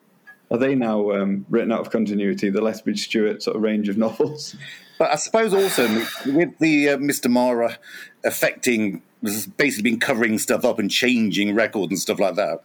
[0.51, 2.49] are they now um, written out of continuity?
[2.49, 4.57] The Lethbridge Stewart sort of range of novels.
[4.99, 5.87] But I suppose also
[6.33, 7.31] with the uh, Mr.
[7.31, 7.79] Mara
[8.25, 12.65] affecting, basically been covering stuff up and changing records and stuff like that,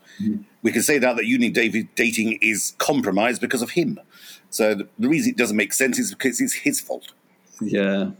[0.61, 3.99] we can say now that Union David dating is compromised because of him.
[4.51, 7.11] So the, the reason it doesn't make sense is because it's his fault,
[7.59, 8.11] Yeah,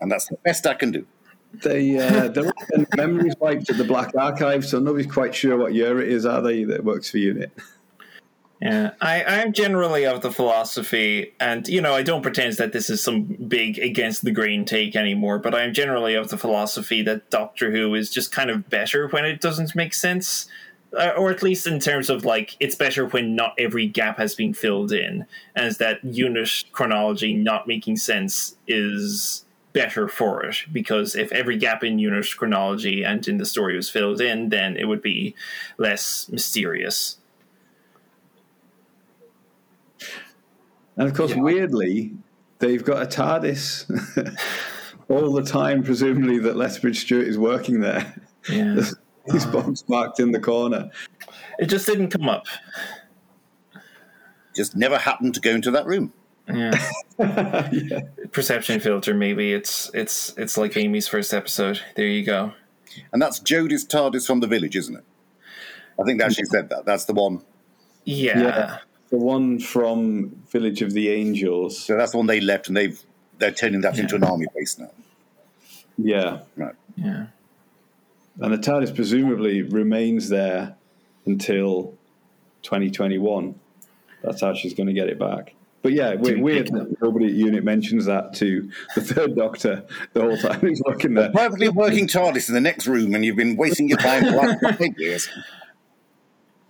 [0.00, 1.06] and that's the best I can do.
[1.52, 5.74] They uh, they're getting memories wiped at the Black Archive, so nobody's quite sure what
[5.74, 6.64] year it is, are they?
[6.64, 7.52] That works for Unit.
[8.60, 12.90] Yeah, I, I'm generally of the philosophy, and you know, I don't pretend that this
[12.90, 17.30] is some big against the grain take anymore, but I'm generally of the philosophy that
[17.30, 20.46] Doctor Who is just kind of better when it doesn't make sense,
[20.92, 24.34] uh, or at least in terms of like it's better when not every gap has
[24.34, 25.24] been filled in,
[25.56, 31.84] as that unit chronology not making sense is better for it because if every gap
[31.84, 35.34] in unit chronology and in the story was filled in, then it would be
[35.78, 37.18] less mysterious.
[40.96, 42.12] And of course, weirdly,
[42.58, 44.38] they've got a TARDIS
[45.08, 48.14] all the time, presumably that Lethbridge Stewart is working there.
[48.48, 48.74] Yeah.
[49.26, 49.52] His uh-huh.
[49.52, 50.90] box marked in the corner.
[51.58, 52.46] It just didn't come up.
[54.54, 56.12] Just never happened to go into that room.
[57.20, 58.00] Yeah.
[58.32, 59.52] Perception filter, maybe.
[59.52, 61.80] It's it's it's like Amy's first episode.
[61.94, 62.54] There you go.
[63.12, 65.04] And that's Jodie's TARDIS from the village, isn't it?
[66.00, 66.86] I think that she said that.
[66.86, 67.42] That's the one.
[68.04, 68.40] Yeah.
[68.40, 68.78] Yeah.
[69.10, 71.78] The one from Village of the Angels.
[71.78, 73.00] So that's the one they left, and they've
[73.38, 74.90] they're turning that into an army base now.
[75.98, 76.40] Yeah.
[76.56, 76.74] Right.
[76.96, 77.26] Yeah.
[78.40, 80.76] And the TARDIS presumably remains there
[81.26, 81.94] until
[82.62, 83.58] 2021.
[84.22, 85.54] That's how she's going to get it back.
[85.82, 89.84] But yeah, weird, weird that nobody at the unit mentions that to the third Doctor
[90.12, 91.30] the whole time he's working there.
[91.30, 94.36] Perfectly working TARDIS in the next room, and you've been wasting your time for the
[94.36, 95.28] last eight years.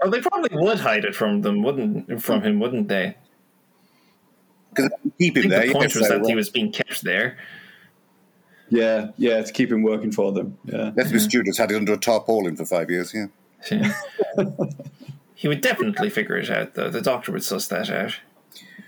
[0.03, 3.17] Oh, they probably would hide it from them, wouldn't from him, wouldn't they?
[4.71, 5.67] Because keep I him think there.
[5.67, 7.37] the point yeah, was so, that he uh, was being kept there.
[8.71, 10.57] Yeah, yeah, to keep him working for them.
[10.65, 10.93] Yeah.
[10.95, 13.13] Let's be Studios had it under a tarpaulin for five years.
[13.13, 13.27] Yeah.
[13.71, 13.93] Yeah.
[15.35, 16.89] he would definitely figure it out, though.
[16.89, 18.21] The doctor would suss that out.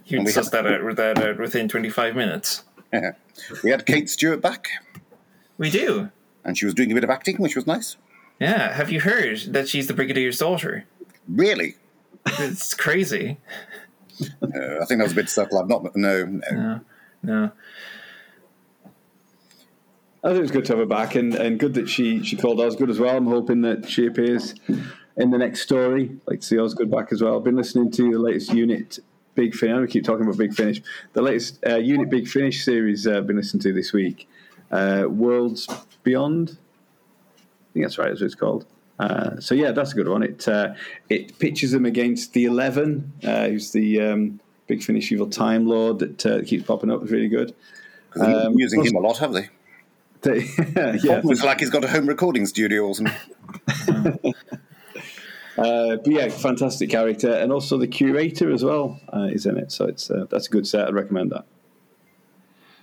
[0.05, 2.65] He And we suss have- that out, that out within 25 minutes.
[3.65, 4.69] we had Kate Stewart back,
[5.59, 6.11] We do.
[6.45, 7.97] and she was doing a bit of acting, which was nice.
[8.41, 8.73] Yeah.
[8.75, 10.85] Have you heard that she's the Brigadier's daughter?
[11.29, 11.77] Really,
[12.27, 13.39] It's crazy.
[14.43, 14.47] uh,
[14.81, 15.59] I think that was a bit subtle.
[15.59, 15.95] I've not.
[15.97, 16.81] No, no.
[17.23, 17.53] No.
[20.25, 22.37] I think it was good to have her back, and, and good that she, she
[22.37, 23.17] called Osgood as well.
[23.17, 24.55] I'm hoping that she appears
[25.17, 26.17] in the next story.
[26.27, 27.37] Like to see Osgood back as well.
[27.39, 29.01] I've been listening to the latest unit
[29.35, 29.81] Big Finish.
[29.81, 30.83] We keep talking about Big Finish.
[31.13, 34.29] The latest uh, unit Big Finish series uh, I've been listening to this week.
[34.71, 35.69] Uh, Worlds
[36.03, 36.51] Beyond.
[36.51, 38.09] I think that's right.
[38.09, 38.67] That's what it's called.
[38.99, 40.23] Uh, so yeah, that's a good one.
[40.23, 40.75] It uh,
[41.09, 45.99] it pitches them against the Eleven, uh, who's the um, Big Finish evil Time Lord
[46.01, 47.03] that uh, keeps popping up.
[47.03, 47.55] It's really good.
[48.15, 49.49] they've Um, using him a lot, have they?
[50.25, 53.15] yeah, It's like he's got a home recording studio or something.
[55.59, 59.71] Uh, but yeah, fantastic character, and also the curator as well uh, is in it.
[59.71, 60.89] So it's uh, that's a good set.
[60.89, 61.45] I'd recommend that.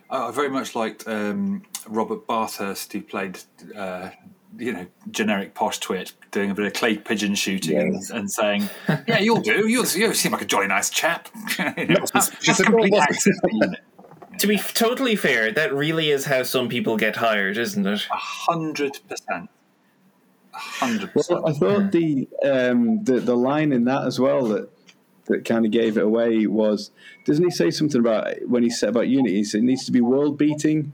[0.09, 3.39] I I very much liked um, Robert Bathurst, who played,
[3.75, 4.09] uh,
[4.57, 8.69] you know, generic posh twit, doing a bit of clay pigeon shooting and, and saying,
[9.07, 9.67] "Yeah, you'll do.
[9.67, 13.33] You'll, you seem like a jolly nice chap." you know, that's, that's complete girl, to
[13.41, 13.79] the unit.
[14.39, 18.07] To be totally fair, that really is how some people get hired, isn't it?
[18.11, 19.49] A hundred percent.
[20.53, 24.69] A hundred Well, I thought the um, the the line in that as well that
[25.25, 26.89] that kind of gave it away was
[27.25, 29.35] doesn't he say something about when he said about Unity?
[29.35, 30.91] He said it needs to be world beating,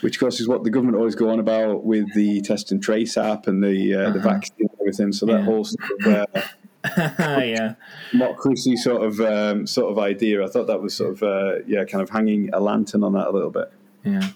[0.00, 2.82] which of course is what the government always go on about with the test and
[2.82, 5.12] trace app and the uh, the vaccine and everything.
[5.12, 5.44] So that Yeah.
[5.44, 6.40] whole sort of uh,
[7.42, 7.74] yeah.
[8.10, 10.42] democracy sort of um, sort of idea.
[10.42, 13.26] I thought that was sort of uh, yeah, kind of hanging a lantern on that
[13.26, 13.70] a little bit.
[14.02, 14.28] Yeah.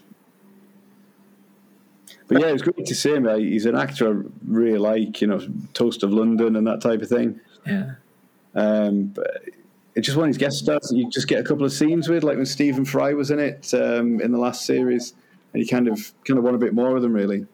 [2.29, 3.27] But yeah, it was great to see him.
[3.39, 5.41] He's an actor I really like, you know,
[5.73, 7.39] Toast of London and that type of thing.
[7.65, 7.93] Yeah.
[8.53, 9.43] Um, but
[9.95, 12.07] it's just one of these guest stars that you just get a couple of scenes
[12.07, 15.13] with, like when Stephen Fry was in it um, in the last series,
[15.53, 17.47] and you kind of kind of want a bit more of them, really.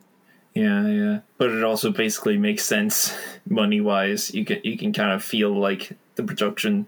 [0.54, 1.20] Yeah, yeah.
[1.38, 3.16] But it also basically makes sense
[3.48, 4.34] money wise.
[4.34, 6.88] You can you can kind of feel like the production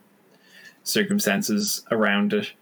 [0.83, 2.53] circumstances around it.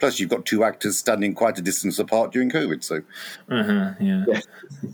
[0.00, 3.02] Plus, you've got two actors standing quite a distance apart during COVID, so
[3.48, 3.90] Uh huh.
[4.00, 4.24] Yeah.
[4.26, 4.40] Yeah.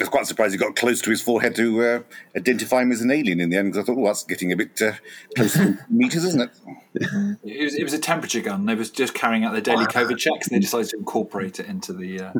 [0.00, 2.00] I was quite surprised he got close to his forehead to uh,
[2.36, 3.70] identify him as an alien in the end.
[3.72, 4.92] Because I thought, oh, that's getting a bit uh,
[5.36, 6.50] close to meters, isn't it?
[7.44, 8.66] It was, it was a temperature gun.
[8.66, 11.66] They was just carrying out their daily COVID checks, and they decided to incorporate it
[11.66, 12.32] into the uh,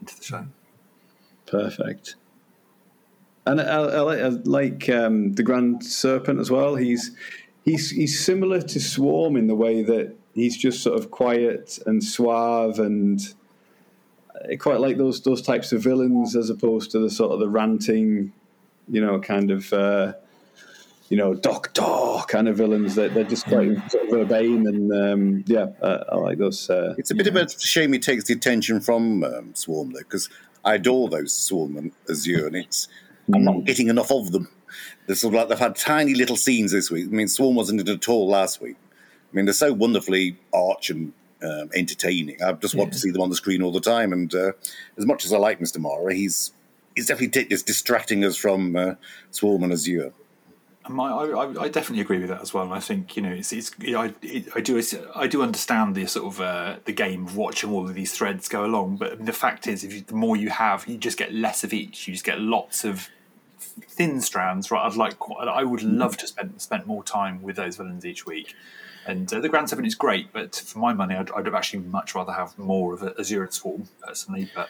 [0.00, 0.46] into the show.
[1.46, 2.16] Perfect.
[3.46, 6.76] And I, I, like- I like um, the Grand Serpent as well.
[6.76, 7.10] He's
[7.64, 12.02] he's he's similar to Swarm in the way that he's just sort of quiet and
[12.02, 13.20] suave, and
[14.58, 18.32] quite like those those types of villains as opposed to the sort of the ranting,
[18.88, 20.12] you know, kind of uh,
[21.08, 25.44] you know doctor kind of villains that they're just quite sort of urbane and um,
[25.46, 26.70] yeah, uh, I like those.
[26.70, 29.98] Uh, It's a bit of a shame he takes the attention from um, Swarm, though,
[29.98, 30.28] because
[30.64, 32.88] I adore those Swarm and Azure, and it's
[33.32, 34.48] I'm not getting enough of them.
[35.06, 37.06] They're sort of like they've had tiny little scenes this week.
[37.06, 38.76] I mean, Swarm wasn't it at all last week.
[39.32, 42.42] I mean, they're so wonderfully arch and um, entertaining.
[42.42, 44.12] I just want to see them on the screen all the time.
[44.12, 44.52] And uh,
[44.96, 45.78] as much as I like Mr.
[45.80, 46.52] Mara, he's
[46.94, 48.94] he's definitely t- distracting us from uh,
[49.30, 50.12] Swarm and Azure.
[50.88, 52.64] My, I, I- I definitely agree with that as well.
[52.64, 54.82] And I think you know, it's, it's I, it, I do
[55.14, 58.48] I do understand the sort of uh, the game of watching all of these threads
[58.48, 58.96] go along.
[58.96, 61.72] But the fact is, if you, the more you have, you just get less of
[61.72, 62.06] each.
[62.08, 63.08] You just get lots of
[63.88, 64.70] thin strands.
[64.70, 64.84] Right?
[64.84, 65.18] I'd like.
[65.18, 68.54] quite- I would love to spend spend more time with those villains each week.
[69.04, 72.14] And uh, the Grand Serpent is great, but for my money, I'd, I'd actually much
[72.14, 74.48] rather have more of a Azure and Swarm personally.
[74.54, 74.68] But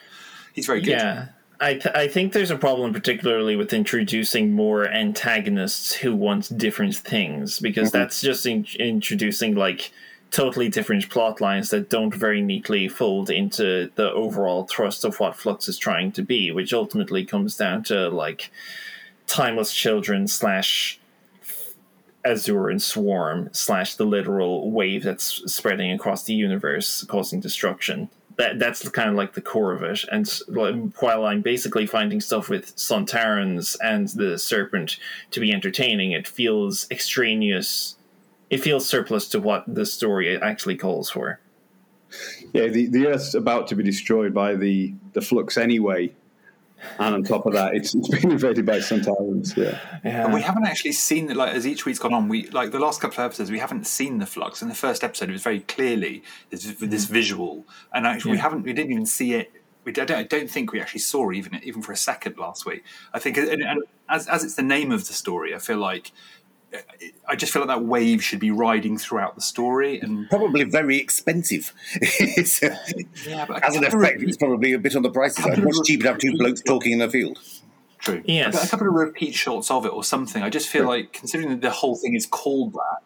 [0.54, 0.92] he's very good.
[0.92, 1.28] Yeah.
[1.60, 6.96] I, th- I think there's a problem, particularly with introducing more antagonists who want different
[6.96, 9.92] things, because that's just in- introducing like
[10.30, 15.36] totally different plot lines that don't very neatly fold into the overall thrust of what
[15.36, 18.50] Flux is trying to be, which ultimately comes down to like
[19.26, 21.00] timeless children slash
[22.24, 28.08] Azure and Swarm slash the literal wave that's spreading across the universe, causing destruction.
[28.36, 30.04] That that's kind of like the core of it.
[30.10, 30.26] And
[31.00, 34.98] while I'm basically finding stuff with Sontarans and the Serpent
[35.32, 37.96] to be entertaining, it feels extraneous.
[38.48, 41.40] It feels surplus to what the story actually calls for.
[42.52, 46.12] yeah, the, the Earth's about to be destroyed by the the flux anyway.
[46.98, 49.56] And on top of that, it's, it's been invaded by Sontarans.
[49.56, 50.24] Yeah, Yeah.
[50.24, 51.36] And we haven't actually seen it.
[51.36, 53.86] Like as each week's gone on, we like the last couple of episodes, we haven't
[53.86, 54.62] seen the flux.
[54.62, 57.10] In the first episode, it was very clearly this, this mm.
[57.10, 58.62] visual, and actually we haven't.
[58.62, 59.52] We didn't even see it.
[59.84, 61.96] We I don't, I don't think we actually saw even it even even for a
[61.96, 62.84] second last week.
[63.12, 66.12] I think, and, and as as it's the name of the story, I feel like.
[67.28, 70.98] I just feel like that wave should be riding throughout the story, and Probably very
[70.98, 71.72] expensive.
[72.02, 72.68] uh,
[73.26, 75.62] yeah, but as an effect, it's probably a bit on the pricey side.
[75.62, 77.38] Much cheaper to have two blokes talking in a field.
[77.98, 78.22] True.
[78.24, 78.60] Yes.
[78.60, 80.42] A, a couple of repeat shots of it or something.
[80.42, 82.98] I just feel like, considering that the whole thing is called that,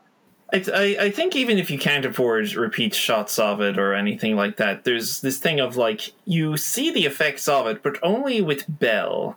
[0.52, 4.36] I, I, I think even if you can't afford repeat shots of it or anything
[4.36, 8.40] like that, there's this thing of like you see the effects of it, but only
[8.40, 9.36] with Bel,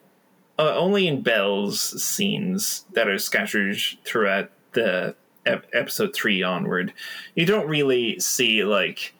[0.60, 6.93] uh, only in Bel's scenes that are scattered throughout the ep- episode three onward.
[7.34, 9.13] You don't really see like,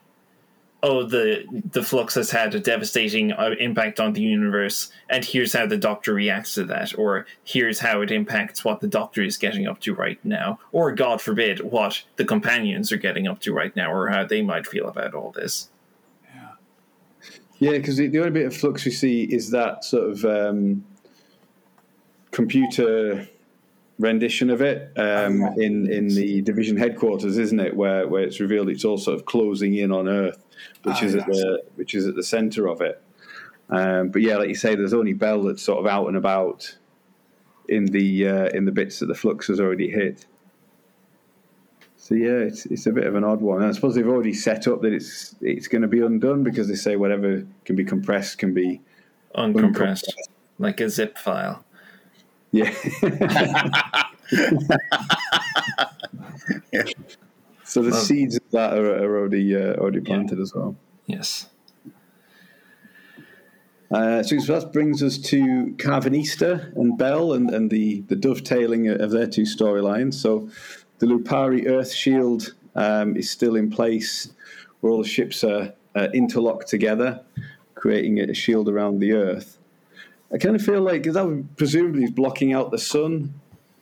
[0.84, 5.54] oh the the flux has had a devastating uh, impact on the universe, and here's
[5.54, 9.38] how the Doctor reacts to that, or here's how it impacts what the Doctor is
[9.38, 13.54] getting up to right now, or God forbid, what the companions are getting up to
[13.54, 15.70] right now, or how they might feel about all this.
[17.60, 20.84] yeah, because the, the only bit of flux we see is that sort of um,
[22.32, 23.28] computer
[23.98, 27.76] rendition of it um, Oh, in in the division headquarters, isn't it?
[27.76, 30.44] Where where it's revealed it's all sort of closing in on Earth,
[30.84, 33.02] which Oh, is at the which is at the center of it.
[33.70, 36.76] Um, but yeah, like you say, there's only Bel that's sort of out and about
[37.68, 40.26] in the uh, in the bits that the flux has already hit.
[41.98, 43.62] So yeah, it's it's a bit of an odd one.
[43.62, 46.68] And I suppose they've already set up that it's it's going to be undone because
[46.68, 48.82] they say whatever can be compressed can be
[49.36, 50.06] Uncompressed,
[50.58, 51.64] like a zip file.
[52.52, 52.74] Yeah.
[57.70, 60.76] So the Well- seeds of that are, are already uh, already planted as well.
[61.06, 61.50] Yes.
[63.92, 69.12] Uh, so that brings us to Karvanista and Bel and, and the, the dovetailing of
[69.12, 70.16] their two storylines.
[70.16, 70.50] So
[70.98, 74.32] the Lupari Earth Shield um, is still in place,
[74.82, 77.22] where all the ships are uh, interlocked together,
[77.76, 79.59] creating a shield around the Earth.
[80.34, 83.34] I kind of feel like that would presumably is blocking out the sun.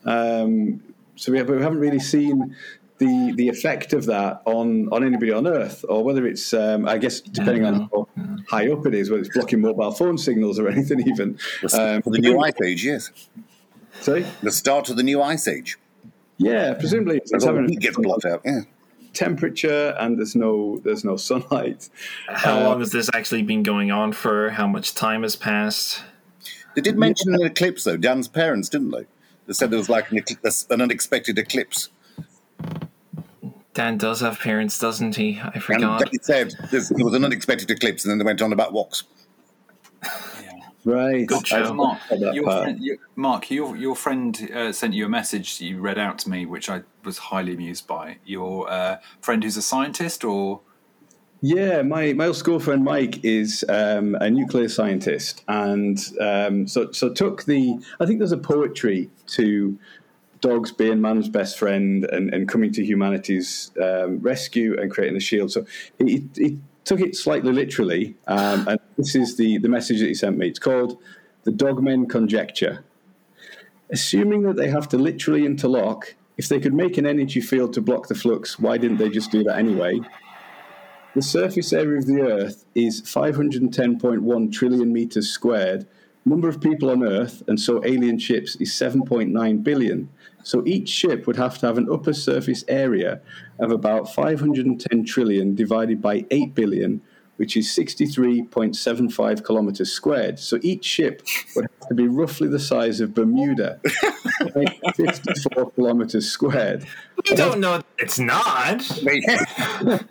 [0.05, 0.81] Um,
[1.15, 2.55] so we, have, we haven't really seen
[2.99, 6.97] the the effect of that on, on anybody on Earth, or whether it's um, I
[6.97, 8.07] guess depending on how
[8.49, 11.37] high up it is, whether it's blocking mobile phone signals or anything even.
[11.73, 13.11] Um, the new ice age, yes.
[14.01, 15.77] sorry, The start of the new ice age.
[16.37, 18.41] yeah, presumably it's, it's all the having heat gets blocked out.
[18.45, 18.61] Yeah.
[19.13, 21.89] temperature and there's no there's no sunlight.
[22.27, 24.51] How Uh, long has this actually been going on for?
[24.51, 26.03] How much time has passed?
[26.77, 27.97] They did mention an eclipse, though.
[27.97, 29.07] Dan's parents, didn't they?
[29.47, 31.89] They said there was like an, eclipse, an unexpected eclipse.
[33.73, 35.39] Dan does have parents, doesn't he?
[35.39, 36.03] I And forgot.
[36.11, 39.05] they said there was an unexpected eclipse, and then they went on about woks.
[40.85, 41.25] Right.
[41.25, 41.73] Good show.
[41.73, 45.97] Mark, your friend, your, Mark, your your friend uh, sent you a message you read
[45.97, 48.19] out to me, which I was highly amused by.
[48.23, 50.61] Your uh, friend who's a scientist, or
[51.41, 56.91] Yeah, my, my old school friend Mike is um, a nuclear scientist, and um, so
[56.91, 57.77] so took the.
[57.99, 59.77] I think there's a poetry to
[60.41, 65.19] dogs being man's best friend and, and coming to humanity's um, rescue and creating a
[65.19, 65.51] shield.
[65.51, 65.65] So
[65.99, 70.15] he, he took it slightly literally, um, and this is the the message that he
[70.15, 70.47] sent me.
[70.47, 70.99] It's called
[71.43, 72.83] the Dogmen Conjecture.
[73.91, 77.81] Assuming that they have to literally interlock, if they could make an energy field to
[77.81, 80.01] block the flux, why didn't they just do that anyway?
[81.17, 85.87] The surface area of the Earth is 510.1 trillion meters squared.
[86.25, 90.09] Number of people on Earth, and so alien ships, is 7.9 billion.
[90.43, 93.19] So each ship would have to have an upper surface area
[93.57, 97.01] of about 510 trillion divided by 8 billion,
[97.37, 100.39] which is 63.75 kilometers squared.
[100.39, 103.79] So each ship would have to be roughly the size of Bermuda,
[104.95, 106.85] 54 kilometers squared.
[107.25, 108.83] You don't know it's not.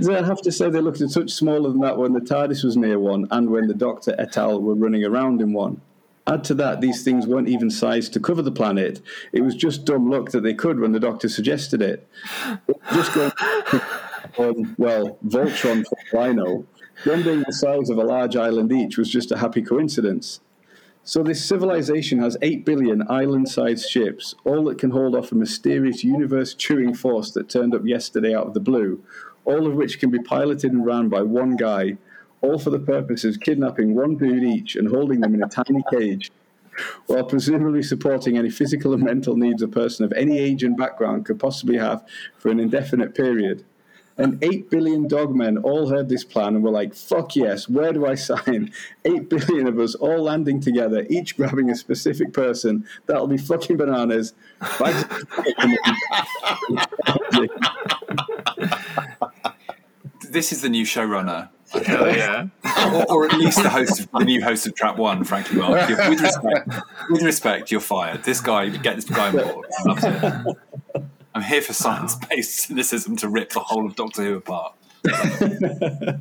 [0.00, 2.76] So I have to say they looked such smaller than that when the TARDIS was
[2.76, 4.60] near one and when the Doctor et al.
[4.60, 5.80] were running around in one.
[6.28, 9.00] Add to that, these things weren't even sized to cover the planet.
[9.32, 12.06] It was just dumb luck that they could when the Doctor suggested it.
[12.92, 13.32] Just going,
[14.38, 16.64] um, well, Voltron for Rhino,
[17.04, 20.40] them being the size of a large island each was just a happy coincidence.
[21.04, 26.04] So this civilization has 8 billion island-sized ships, all that can hold off a mysterious
[26.04, 29.02] universe-chewing force that turned up yesterday out of the blue,
[29.44, 31.96] all of which can be piloted and ran by one guy,
[32.42, 35.82] all for the purpose of kidnapping one dude each and holding them in a tiny
[35.90, 36.30] cage,
[37.06, 41.24] while presumably supporting any physical and mental needs a person of any age and background
[41.24, 42.04] could possibly have
[42.36, 43.64] for an indefinite period.
[44.18, 48.04] And 8 billion dogmen all heard this plan and were like, fuck yes, where do
[48.04, 48.72] I sign?
[49.04, 52.84] 8 billion of us all landing together, each grabbing a specific person.
[53.06, 54.34] That'll be fucking bananas.
[60.30, 61.48] This is the new showrunner.
[61.70, 62.48] Hell yeah.
[62.92, 65.88] or, or at least the host of the new host of Trap One, frankly, Mark.
[65.88, 66.68] With respect,
[67.10, 68.24] with respect, you're fired.
[68.24, 70.44] This guy, get this guy on
[70.94, 71.06] board.
[71.38, 71.46] I love it.
[71.46, 74.74] I'm here for science-based cynicism to rip the whole of Doctor Who apart.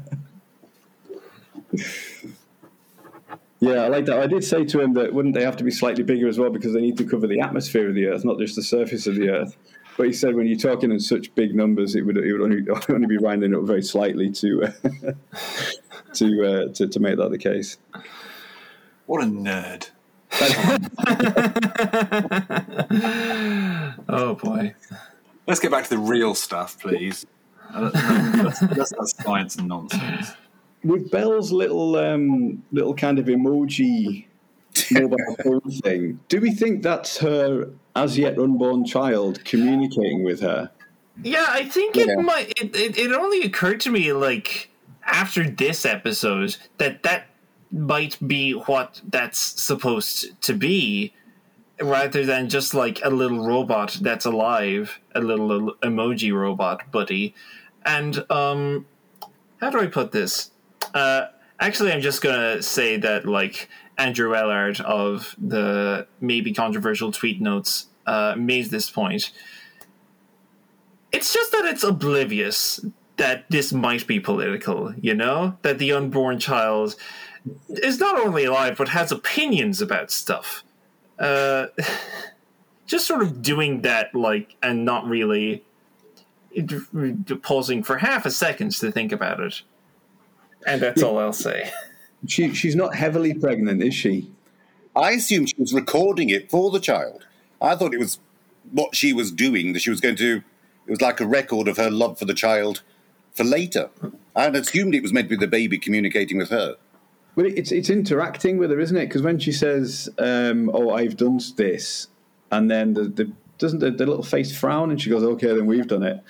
[3.59, 4.19] Yeah, I like that.
[4.19, 6.51] I did say to him that wouldn't they have to be slightly bigger as well
[6.51, 9.15] because they need to cover the atmosphere of the Earth, not just the surface of
[9.15, 9.57] the Earth.
[9.97, 12.65] But he said when you're talking in such big numbers, it would it would only,
[12.89, 14.71] only be rounding up very slightly to uh,
[16.13, 17.77] to, uh, to to make that the case.
[19.07, 19.89] What a nerd!
[24.09, 24.73] Oh boy.
[25.47, 27.25] Let's get back to the real stuff, please.
[27.73, 30.31] Uh, That's, that's, that's science and nonsense.
[30.83, 34.25] With Bel's little um, little kind of emoji
[34.91, 40.69] mobile phone thing, do we think that's her as yet unborn child communicating with her?
[41.23, 42.05] Yeah, I think Yeah.
[42.09, 42.53] it might.
[42.61, 44.69] It, it, it only occurred to me like
[45.05, 47.25] after this episode that that
[47.71, 51.13] might be what that's supposed to be,
[51.81, 57.33] rather than just like a little robot that's alive, a little emoji robot buddy.
[57.85, 58.85] And um,
[59.61, 60.51] how do I put this?
[60.93, 61.27] Uh,
[61.59, 67.87] actually, I'm just gonna say that like Andrew Ellard of the maybe controversial tweet notes
[68.05, 69.31] uh, made this point
[71.11, 72.79] it's just that it's oblivious
[73.17, 75.57] that this might be political, you know?
[75.63, 76.95] That the unborn child
[77.69, 80.63] is not only alive, but has opinions about stuff.
[81.19, 81.67] Uh,
[82.85, 85.63] just sort of doing that, like, and not really
[87.43, 89.61] pausing for half a second to think about it.
[90.65, 91.71] And that's all I'll say.
[92.25, 94.31] She she's not heavily pregnant, is she?
[94.95, 97.27] I assumed she was recording it for the child.
[97.61, 98.19] I thought it was
[98.71, 100.41] what she was doing, that she was going to,
[100.87, 102.81] it was like a record of her love for the child
[103.35, 103.91] for later.
[104.35, 106.75] I had assumed it was meant to be the baby communicating with her.
[107.37, 109.05] Well, it's it's interacting with her, isn't it?
[109.05, 112.07] Because when she says, um, "Oh, I've done this,"
[112.51, 115.67] and then the, the doesn't the, the little face frown, and she goes, "Okay, then
[115.67, 116.23] we've done it."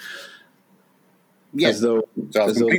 [1.54, 1.76] Yes.
[1.76, 2.70] As though, so as though.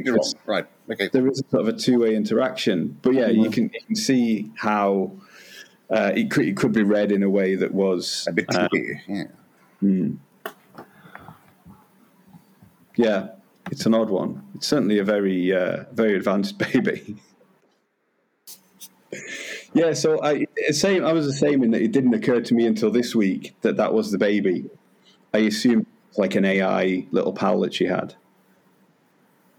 [0.44, 0.66] Right.
[0.90, 1.08] Okay.
[1.10, 4.52] There is sort of a two way interaction, but yeah, you can you can see
[4.56, 5.12] how
[5.88, 8.68] uh, it could it could be read in a way that was A bit uh,
[8.68, 9.02] clear.
[9.08, 9.24] yeah.
[12.94, 13.28] yeah,
[13.70, 14.42] it's an odd one.
[14.54, 17.16] It's certainly a very uh, very advanced baby.
[19.72, 21.04] Yeah, so I same.
[21.04, 23.76] I was the same in that it didn't occur to me until this week that
[23.76, 24.68] that was the baby.
[25.32, 25.86] I assumed
[26.16, 28.14] like an AI little pal that she had.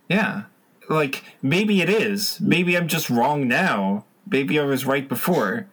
[0.08, 0.44] Yeah.
[0.90, 2.42] Like, maybe it is.
[2.42, 4.06] Maybe I'm just wrong now.
[4.30, 5.68] Maybe I was right before.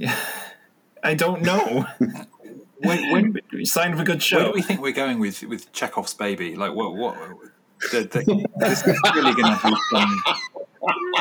[1.02, 1.86] I don't know.
[2.80, 4.36] When, when, Sign of a good show.
[4.36, 6.56] where do we think we're going with with Chekhov's baby?
[6.56, 6.94] Like, what?
[6.94, 7.16] What?
[7.90, 10.20] The, the, there's clearly going to be some.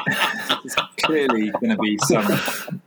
[0.06, 2.82] There's clearly going to be some.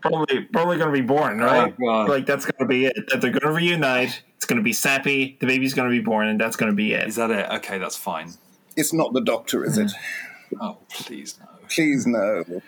[0.00, 1.74] probably probably going to be born, right?
[1.80, 2.96] Oh, like that's going to be it.
[3.08, 4.22] That they're going to reunite.
[4.36, 5.36] It's going to be sappy.
[5.40, 7.06] The baby's going to be born, and that's going to be it.
[7.06, 7.48] Is that it?
[7.50, 8.32] Okay, that's fine.
[8.76, 9.92] It's not the doctor, is it?
[10.60, 11.46] Oh, please no.
[11.68, 12.62] Please no.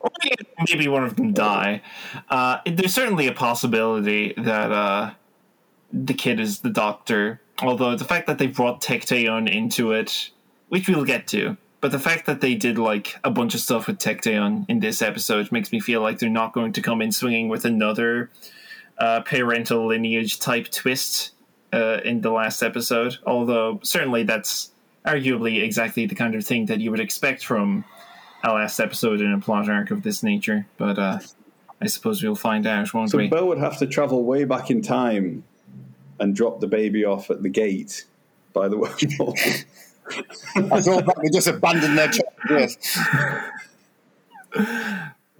[0.00, 0.10] Or
[0.68, 1.82] maybe one of them die.
[2.28, 5.10] Uh, there's certainly a possibility that uh,
[5.92, 7.40] the kid is the doctor.
[7.60, 10.30] Although the fact that they brought Tecteun into it,
[10.68, 13.86] which we'll get to, but the fact that they did like a bunch of stuff
[13.86, 17.12] with Tecteun in this episode makes me feel like they're not going to come in
[17.12, 18.30] swinging with another
[18.98, 21.32] uh, parental lineage type twist
[21.72, 23.18] uh, in the last episode.
[23.26, 24.72] Although certainly that's
[25.06, 27.84] arguably exactly the kind of thing that you would expect from
[28.42, 30.66] a last episode in a plot arc of this nature.
[30.76, 31.18] But uh,
[31.80, 33.28] I suppose we'll find out, won't So we?
[33.28, 35.44] Bel would have to travel way back in time
[36.18, 38.04] and drop the baby off at the gate
[38.52, 39.64] by the wormhole.
[40.56, 42.32] I thought that they just abandoned their child.
[42.50, 42.76] Yes.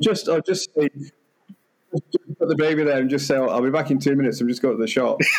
[0.00, 0.88] just, I'll just say,
[1.92, 4.40] just put the baby there and just say, I'll be back in two minutes.
[4.40, 5.18] I'm just going to the shop.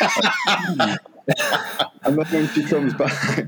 [2.02, 3.38] and then when she comes back,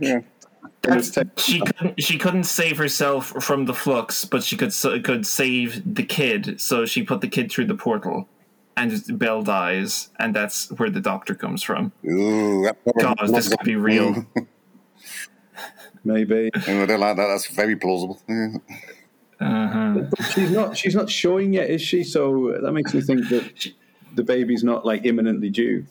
[0.85, 4.73] and it's take- she couldn't, she couldn't save herself from the flux, but she could
[5.05, 6.61] could save the kid.
[6.61, 8.29] So she put the kid through the portal,
[8.77, 11.93] and Bel dies, and that's where the doctor comes from.
[12.05, 14.27] Ooh, God, this could be real.
[16.05, 17.27] maybe Oh, I don't like that.
[17.27, 18.21] That's very plausible.
[19.41, 20.03] Uh-huh.
[20.33, 20.77] she's not.
[20.77, 22.05] She's not showing yet, is she?
[22.05, 23.67] So that makes me think that
[24.15, 25.85] the baby's not like imminently due.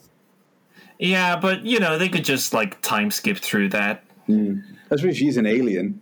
[0.99, 4.05] Yeah, but you know they could just like time skip through that.
[4.29, 6.01] I suppose she's an alien.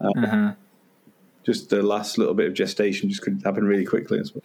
[0.00, 0.54] Uh-huh.
[1.44, 4.18] Just the last little bit of gestation just could happen really quickly.
[4.18, 4.42] As well.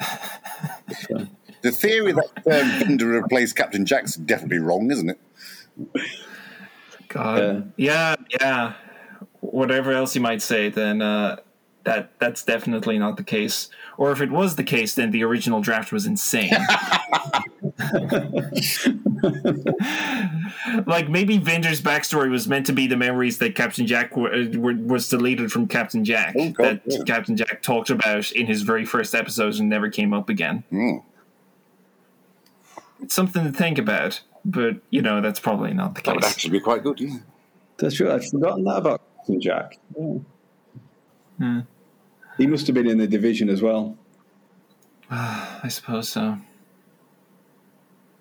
[1.08, 1.28] So,
[1.64, 5.20] The theory that um, Vinder replaced Captain Jack's definitely wrong, isn't it?
[7.16, 7.72] God.
[7.78, 8.74] Yeah, yeah.
[9.40, 11.38] Whatever else you might say, then uh,
[11.86, 13.70] that that's definitely not the case.
[13.98, 16.52] Or if it was the case, then the original draft was insane.
[20.86, 24.84] like maybe Vinder's backstory was meant to be the memories that Captain Jack w- w-
[24.84, 27.04] was deleted from Captain Jack Oh, God, that yeah.
[27.06, 30.64] Captain Jack talked about in his very first episode and never came up again.
[30.72, 31.04] Mm.
[33.02, 36.14] It's something to think about, but you know that's probably not the case.
[36.14, 37.02] That would actually be quite good.
[37.02, 37.18] Yeah.
[37.78, 38.12] that's true.
[38.12, 39.80] I'd forgotten that about Captain Jack.
[41.40, 41.62] Yeah.
[42.38, 43.98] He must have been in the division as well.
[45.10, 46.38] I suppose so.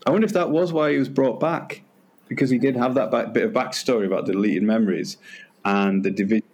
[0.07, 1.83] I wonder if that was why he was brought back,
[2.29, 5.17] because he did have that back, bit of backstory about deleted memories
[5.65, 6.47] and the division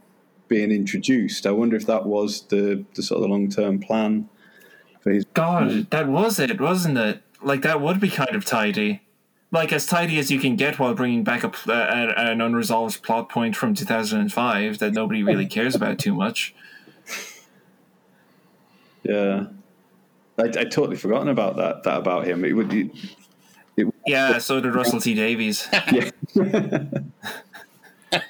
[0.48, 1.46] being introduced.
[1.46, 4.28] I wonder if that was the, the sort of long term plan
[5.00, 5.24] for his.
[5.34, 7.22] God, that was it, wasn't it?
[7.42, 9.02] Like that would be kind of tidy,
[9.52, 13.02] like as tidy as you can get while bringing back a, pl- uh, an unresolved
[13.02, 16.54] plot point from 2005 that nobody really cares about too much.
[19.02, 19.46] Yeah,
[20.38, 21.82] I, I totally forgotten about that.
[21.84, 22.44] That about him.
[22.44, 22.72] It would.
[22.72, 22.90] It,
[23.76, 25.68] it, Yeah, so did Russell T Davies.
[25.92, 26.10] yeah.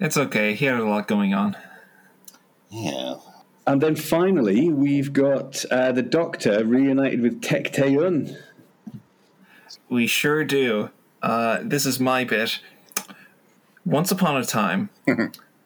[0.00, 0.54] It's okay.
[0.54, 1.56] He had a lot going on.
[2.68, 3.14] Yeah.
[3.66, 8.36] And then finally, we've got uh, the Doctor reunited with Tek Taeyun.
[9.94, 10.90] We sure do.
[11.22, 12.58] Uh, this is my bit.
[13.86, 14.90] Once upon a time.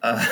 [0.03, 0.26] uh,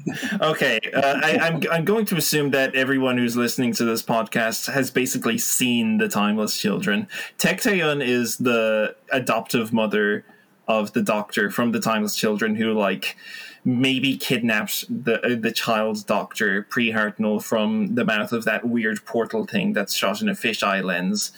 [0.40, 4.72] okay, uh, I, I'm I'm going to assume that everyone who's listening to this podcast
[4.72, 7.06] has basically seen the Timeless Children.
[7.38, 10.24] Tecteun is the adoptive mother
[10.66, 13.16] of the Doctor from the Timeless Children, who like
[13.64, 19.04] maybe kidnapped the uh, the child's doctor pre Hartnell from the mouth of that weird
[19.04, 21.30] portal thing that's shot in a fisheye lens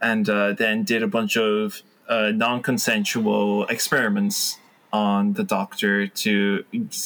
[0.00, 4.58] and uh, then did a bunch of uh, non-consensual experiments
[4.92, 6.64] on the doctor to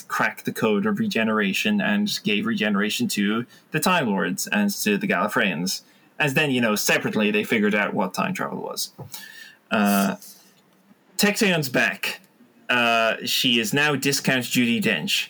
[0.09, 5.07] crack the code of regeneration and gave regeneration to the Time Lords and to the
[5.07, 5.83] Gallifreyans.
[6.19, 8.93] And then, you know, separately they figured out what time travel was.
[9.71, 10.17] Uh,
[11.73, 12.21] back.
[12.69, 15.29] Uh, she is now discount Judi Dench.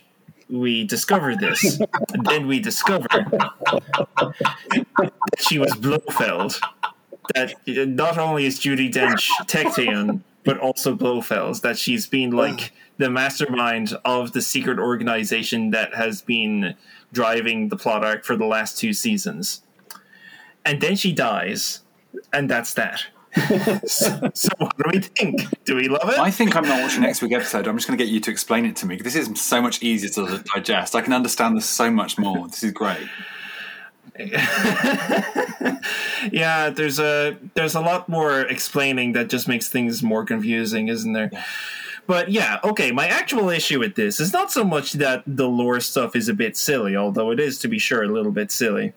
[0.49, 1.81] We discover this.
[2.12, 4.35] and then we discover that
[5.39, 6.61] she was Blofeld
[7.35, 13.11] that not only is Judi Dench Tecteun, but also Blofeld, that she's been like the
[13.11, 16.75] mastermind of the secret organization that has been
[17.12, 19.62] driving the plot arc for the last two seasons.
[20.64, 21.81] And then she dies,
[22.33, 23.07] and that's that.
[23.87, 25.64] so, so what do we think?
[25.64, 26.18] Do we love it?
[26.18, 27.66] I think I'm not watching next week's episode.
[27.66, 28.97] I'm just going to get you to explain it to me.
[28.97, 30.95] This is so much easier to digest.
[30.95, 32.47] I can understand this so much more.
[32.47, 33.09] This is great.
[36.31, 41.12] yeah, there's a there's a lot more explaining that just makes things more confusing, isn't
[41.12, 41.31] there?
[42.07, 45.81] But yeah, okay, my actual issue with this is not so much that the lore
[45.81, 48.93] stuff is a bit silly, although it is to be sure a little bit silly.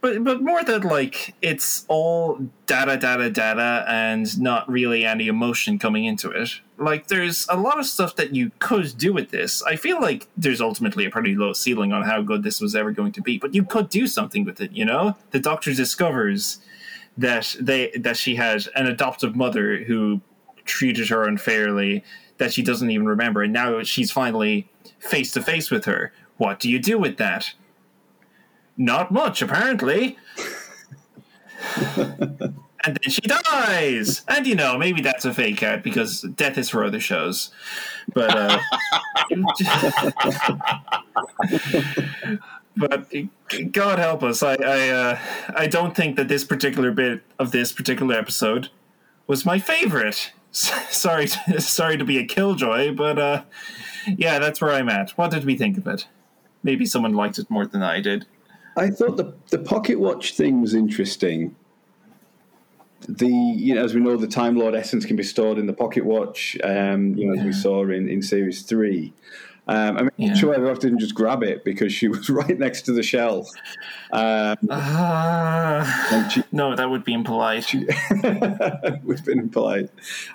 [0.00, 5.78] But but more that like it's all data data data and not really any emotion
[5.78, 6.60] coming into it.
[6.82, 9.62] Like there's a lot of stuff that you could do with this.
[9.62, 12.90] I feel like there's ultimately a pretty low ceiling on how good this was ever
[12.90, 15.16] going to be, but you could do something with it, you know?
[15.30, 16.58] The doctor discovers
[17.16, 20.20] that they that she had an adoptive mother who
[20.64, 22.04] treated her unfairly
[22.38, 24.68] that she doesn't even remember and now she's finally
[24.98, 27.52] face to face with her what do you do with that
[28.76, 30.16] not much apparently
[32.84, 36.68] and then she dies and you know maybe that's a fake out because death is
[36.68, 37.50] for other shows
[38.14, 38.58] but uh
[42.76, 43.12] but
[43.70, 45.18] God help us, I I, uh,
[45.56, 48.70] I don't think that this particular bit of this particular episode
[49.26, 50.32] was my favorite.
[50.50, 53.42] sorry, to, sorry to be a killjoy, but uh,
[54.16, 55.10] yeah, that's where I'm at.
[55.10, 56.06] What did we think of it?
[56.62, 58.26] Maybe someone liked it more than I did.
[58.76, 61.54] I thought the the pocket watch thing was interesting.
[63.08, 65.72] The you know as we know the Time Lord essence can be stored in the
[65.72, 66.56] pocket watch.
[66.62, 69.12] Um, you know as we saw in, in series three.
[69.68, 70.32] Um, I mean, Yeah.
[70.52, 73.48] Ever didn't just grab it because she was right next to the shelf.
[74.12, 77.72] Um, Uh, she, no, that would be impolite.
[79.04, 79.90] We've been impolite.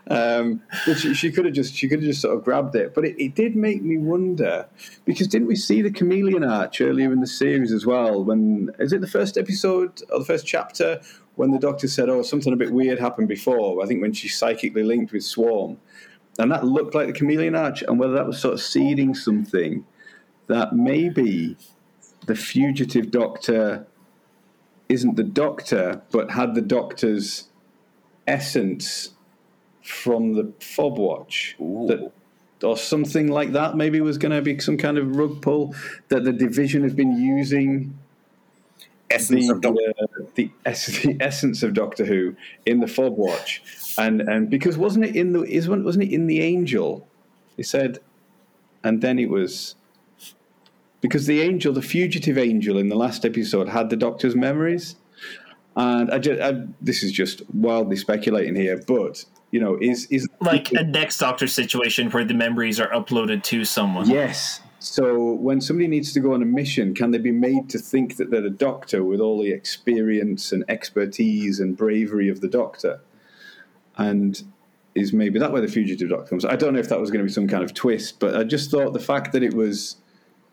[0.09, 0.61] Um,
[0.95, 2.95] she, she could have just she could have just sort of grabbed it.
[2.95, 4.65] But it, it did make me wonder
[5.05, 8.24] because didn't we see the chameleon arch earlier in the series as well?
[8.24, 11.01] When is it the first episode or the first chapter
[11.38, 13.81] when the doctor said, "Oh, something a bit weird happened before"?
[13.81, 15.77] I think when she psychically linked with Swarm.
[16.39, 19.83] and that looked like the chameleon arch, and whether that was sort of seeding something
[20.45, 21.57] that maybe
[22.27, 23.88] the fugitive doctor
[24.88, 27.49] isn't the doctor, but had the doctor's
[28.27, 29.15] essence
[29.81, 32.11] from the fob watch that
[32.63, 35.73] or something like that maybe was going to be some kind of rug pull
[36.09, 37.97] that the division has been using
[39.09, 39.93] Essence the, of Doctor.
[40.01, 42.35] uh, the, ess- the essence of Doctor Who
[42.65, 43.61] in the fob watch
[43.97, 47.07] and and because wasn't it in the is wasn't it in the angel
[47.55, 47.99] he said
[48.83, 49.75] and then it was
[51.01, 54.95] because the angel the fugitive angel in the last episode had the doctor's memories
[55.75, 60.27] and I just I, this is just wildly speculating here but you know is is
[60.41, 64.09] Like a next Doctor situation where the memories are uploaded to someone.
[64.09, 64.61] Yes.
[64.93, 68.15] So when somebody needs to go on a mission, can they be made to think
[68.17, 73.01] that they're a doctor with all the experience and expertise and bravery of the doctor?
[73.97, 74.41] And
[74.95, 76.45] is maybe that where the fugitive doctor comes?
[76.45, 78.43] I don't know if that was going to be some kind of twist, but I
[78.43, 79.97] just thought the fact that it was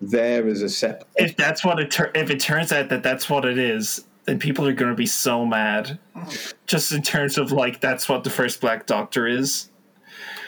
[0.00, 1.06] there as a separate.
[1.16, 4.38] If that's what it tur- if it turns out that that's what it is, then
[4.38, 5.98] people are going to be so mad.
[6.66, 9.70] Just in terms of like that's what the first Black Doctor is.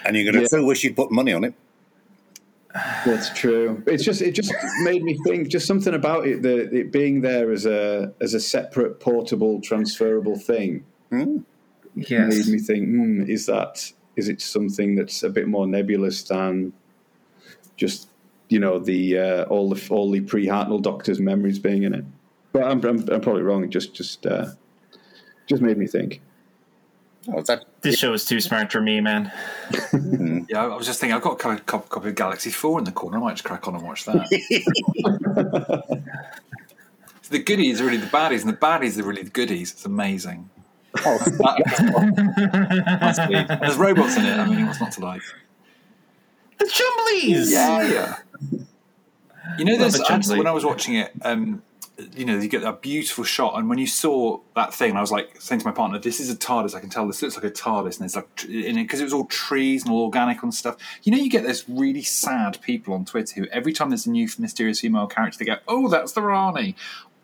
[0.05, 0.47] And you're going to Yeah.
[0.49, 1.55] still wish you'd put money on it.
[3.05, 3.83] That's true.
[3.87, 4.53] It's just it just
[4.83, 8.41] made me think just something about it the it being there as a as a
[8.41, 10.85] separate portable transferable thing.
[12.29, 16.73] made me think, hmm, is that is it something that's a bit more nebulous than
[17.77, 18.09] just
[18.49, 22.05] you know the uh, all the all the pre Hartnell Doctor's memories being in it?
[22.53, 23.65] But I'm, I'm, I'm probably wrong.
[23.65, 24.47] It just just uh,
[25.47, 26.21] just made me think.
[27.29, 29.33] Oh, that, This show is too smart for me, man.
[30.49, 32.85] Yeah, I was just thinking, I've got a co- co- copy of Galaxy 4 in
[32.85, 33.17] the corner.
[33.17, 34.27] I might just crack on and watch that.
[37.23, 39.73] So the goodies are really the baddies, and the baddies are really the goodies.
[39.73, 40.49] It's amazing.
[41.05, 43.35] oh, That- Must be.
[43.35, 44.39] And There's robots in it.
[44.39, 45.23] I mean, what's not to like?
[46.59, 47.51] The Chumblies.
[47.51, 47.83] yeah.
[47.83, 48.17] Yeah.
[49.59, 50.39] You know, there's the actually, Chumley.
[50.39, 51.63] when I was watching it, um,
[52.15, 55.11] you know, you get that beautiful shot, and when you saw that thing, I was
[55.11, 56.75] like saying to my partner, "This is a TARDIS.
[56.75, 59.05] I can tell this looks like a TARDIS." And it's like in it because it
[59.05, 60.77] was all trees and all organic and stuff.
[61.05, 64.11] You know, you get those really sad people on Twitter who every time there's a
[64.11, 66.77] new mysterious female character, they go, "Oh, that's the Rani."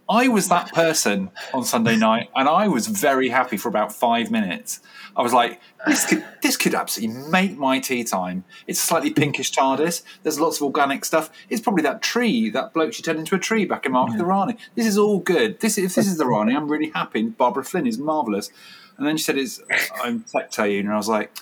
[0.09, 4.30] I was that person on Sunday night, and I was very happy for about five
[4.30, 4.80] minutes.
[5.16, 9.53] I was like, "This could, this could absolutely make my tea time." It's slightly pinkish
[9.53, 10.03] TARDIS.
[10.22, 11.30] There's lots of organic stuff.
[11.48, 14.18] It's probably that tree, that bloke she turned into a tree back in Mark of
[14.18, 14.57] the Rani.
[14.74, 15.61] This is all good.
[15.61, 17.22] This, if this is the Rani, I'm really happy.
[17.22, 18.50] Barbara Flynn is marvelous.
[18.98, 19.61] And then she said, "It's
[20.03, 21.36] I'm Tecteun," and I was like.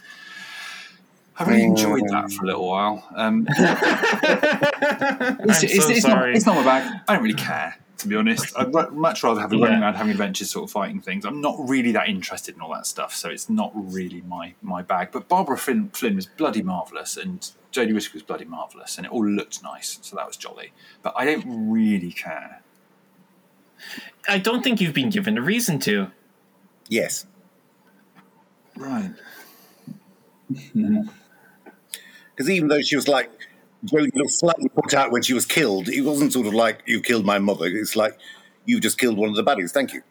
[1.39, 3.03] I really enjoyed that for a little while.
[3.17, 6.33] Um, it's, I'm it's, so it's sorry.
[6.33, 7.01] Not, it's not my bag.
[7.09, 8.53] I don't really care, to be honest.
[8.59, 9.65] I'd ru- much rather have a Yeah.
[9.67, 11.25] running around having adventures, sort of fighting things.
[11.25, 14.83] I'm not really that interested in all that stuff, so it's not really my my
[14.83, 15.11] bag.
[15.13, 17.41] But Barbara Flynn, Flynn was bloody marvelous, and
[17.73, 20.73] Jodie Whittaker was bloody marvelous, and it all looked nice, so that was jolly.
[21.03, 22.63] But I don't really care.
[24.29, 26.09] I don't think you've been given a reason to.
[26.89, 27.27] yes.
[28.77, 29.11] Right.
[32.35, 33.31] Because even though she was like,
[33.85, 37.01] Jodie looked slightly put out when she was killed, it wasn't sort of like, you
[37.01, 37.66] killed my mother.
[37.66, 38.18] It's like,
[38.66, 39.70] you just killed one of the baddies.
[39.70, 40.03] Thank you.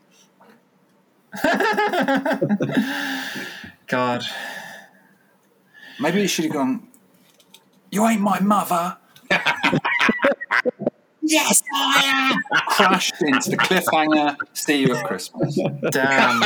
[3.88, 4.24] God.
[6.00, 6.88] Maybe it should have gone.
[7.92, 8.98] You ain't my mother.
[11.22, 12.42] yes, I am.
[12.68, 14.36] Crashed into the cliffhanger.
[14.54, 15.60] See you at Christmas.
[15.92, 16.42] Damn.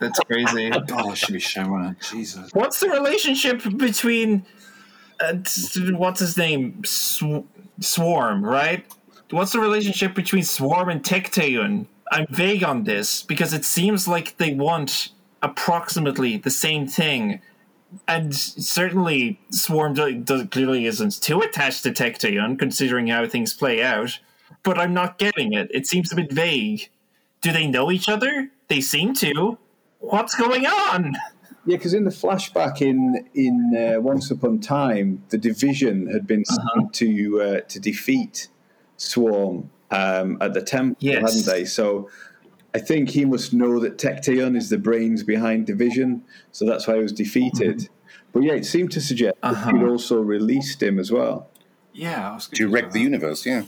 [0.00, 0.68] That's crazy.
[0.70, 1.96] God, I should be showing it.
[2.00, 2.50] Jesus.
[2.52, 4.44] What's the relationship between
[5.22, 6.82] uh, what's his name?
[6.84, 7.46] Sw-
[7.80, 8.84] Swarm, right?
[9.30, 11.86] What's the relationship between Swarm and Tecteun?
[12.10, 15.08] I'm vague on this because it seems like they want
[15.40, 17.40] approximately the same thing.
[18.06, 23.82] And certainly, Swarm do, do, clearly isn't too attached to Tecteun, considering how things play
[23.82, 24.18] out.
[24.62, 25.70] But I'm not getting it.
[25.72, 26.90] It seems a bit vague.
[27.40, 28.50] Do they know each other?
[28.68, 29.58] They seem to.
[29.98, 31.16] What's going on?
[31.64, 36.44] Yeah, because in the flashback in in uh, Once Upon Time, the division had been
[36.44, 38.48] sent to uh, to defeat
[38.96, 41.22] Swarm um, at the temple, Yes.
[41.22, 41.64] hadn't they?
[41.64, 42.10] So
[42.74, 46.96] I think he must know that Tecteun is the brains behind Division, so that's why
[46.96, 47.88] he was defeated.
[48.32, 49.72] But yeah, it seemed to suggest Uh-huh.
[49.72, 51.48] he'd also released him as well.
[51.92, 53.64] Yeah, I was To wreck the universe, yeah.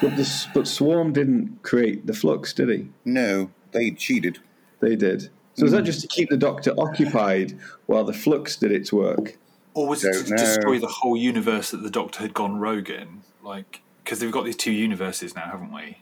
[0.00, 2.88] But, this, but Swarm didn't create the flux, did he?
[3.04, 4.38] No, they cheated.
[4.84, 5.30] They did.
[5.54, 9.38] So is that just to keep the Doctor occupied while the flux did its work?
[9.72, 10.36] Or was it Don't to know.
[10.36, 13.22] destroy the whole universe that the Doctor had gone rogue in?
[13.42, 15.98] Like, because we've got these two universes now, haven't we?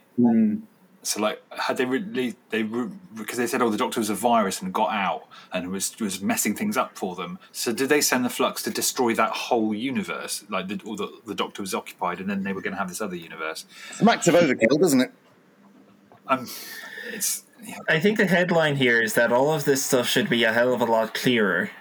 [1.01, 4.61] So like, had they really they because they said oh the Doctor was a virus
[4.61, 7.39] and got out and was was messing things up for them.
[7.51, 10.45] So did they send the Flux to destroy that whole universe?
[10.49, 12.87] Like the or the, the Doctor was occupied and then they were going to have
[12.89, 13.65] this other universe.
[14.01, 15.11] Max of overkill, doesn't it?
[16.27, 16.47] Um,
[17.11, 17.42] it's yeah.
[17.87, 20.73] I think the headline here is that all of this stuff should be a hell
[20.73, 21.71] of a lot clearer.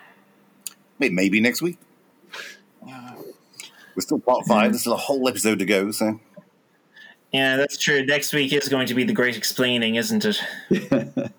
[0.99, 1.79] Maybe next week.
[3.95, 4.73] We're still part five.
[4.73, 5.91] There's still a whole episode to go.
[5.91, 6.21] So
[7.33, 8.05] Yeah, that's true.
[8.05, 10.41] Next week is going to be the great explaining, isn't it?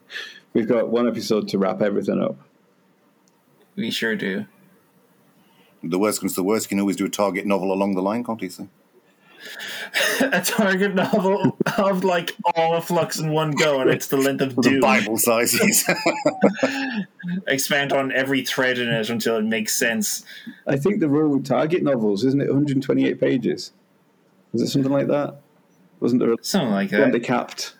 [0.54, 2.38] We've got one episode to wrap everything up.
[3.76, 4.46] We sure do.
[5.82, 8.04] the worst comes to the worst, you can always do a target novel along the
[8.04, 8.50] line, can't you?
[8.50, 8.68] So
[10.22, 14.41] a target novel of like all of Flux in one go, and it's the length
[14.41, 15.84] of the Bible sizes.
[17.48, 20.26] Expand on every thread in it until it makes sense.
[20.68, 23.72] I think the rule with target novels, isn't it 128 pages?
[24.54, 25.41] Is it something like that?
[26.00, 27.26] Wasn't there a Something like one they that.
[27.26, 27.76] capped?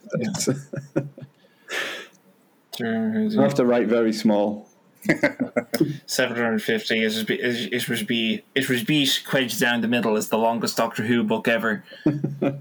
[2.82, 4.70] I have to write very small.
[6.06, 7.04] Seven hundred fifty.
[7.04, 7.24] It was
[8.04, 11.84] be it was beat quedged down the middle as the longest Doctor Who book ever.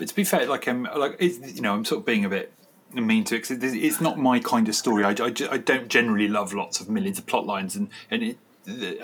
[0.00, 2.30] But to be fair, like um, like it's, you know, I'm sort of being a
[2.30, 2.54] bit
[2.94, 5.04] mean to it it's not my kind of story.
[5.04, 8.38] I, I, I don't generally love lots of millions of plot lines, and and it,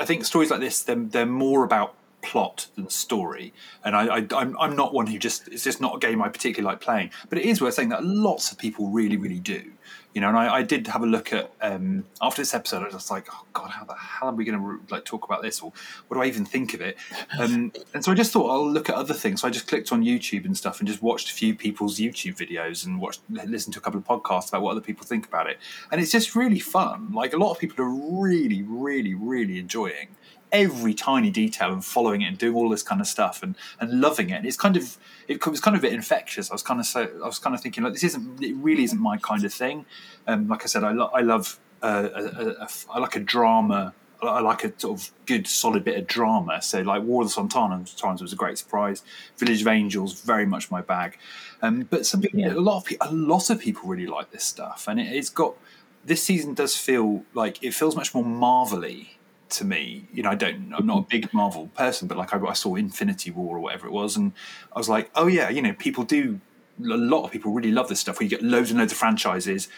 [0.01, 3.53] I think stories like this they're, they're more about plot than story.
[3.84, 6.30] And I, I I'm I'm not one who just it's just not a game I
[6.30, 7.11] particularly like playing.
[7.28, 9.72] But it is worth saying that lots of people really really do.
[10.16, 12.80] You know, and I, I did have a look at um, after this episode.
[12.80, 15.26] I was just like, oh god, how the hell are we going to like talk
[15.26, 15.74] about this, or
[16.08, 16.96] what do I even think of it?
[17.38, 19.42] Um, and so I just thought I'll look at other things.
[19.42, 22.38] So I just clicked on YouTube and stuff, and just watched a few people's YouTube
[22.38, 25.50] videos and watched, listened to a couple of podcasts about what other people think about
[25.50, 25.58] it.
[25.92, 27.12] And it's just really fun.
[27.12, 30.15] Like a lot of people are really, really, really enjoying
[30.53, 34.01] every tiny detail and following it and doing all this kind of stuff and, and
[34.01, 34.34] loving it.
[34.34, 34.97] And it's kind of
[35.28, 36.51] it was kind of a bit infectious.
[36.51, 38.84] I was kind of so I was kind of thinking like this isn't it really
[38.84, 39.86] isn't my kind of thing.
[40.26, 43.20] Um, like I said, I, lo- I love uh, a, a, a, I like a
[43.20, 43.94] drama.
[44.22, 46.62] I like a sort of good, solid bit of drama.
[46.62, 49.03] So, like War of the Sontarans times was a great surprise.
[49.36, 51.18] Village of Angels, very much my bag.
[51.61, 52.55] Um, but some people, Yeah.
[52.55, 55.28] a lot of people, a lot of people really like this stuff, and it, it's
[55.28, 55.55] got.
[56.03, 59.15] This season does feel like it feels much more marvelly
[59.51, 60.07] to me.
[60.12, 60.72] You know, I don't.
[60.76, 63.86] I'm not a big Marvel person, but like I, I saw Infinity War or whatever
[63.86, 64.32] it was, and
[64.74, 66.40] I was like, oh yeah, you know, people do.
[66.78, 68.18] A lot of people really love this stuff.
[68.18, 69.68] Where you get loads and loads of franchises,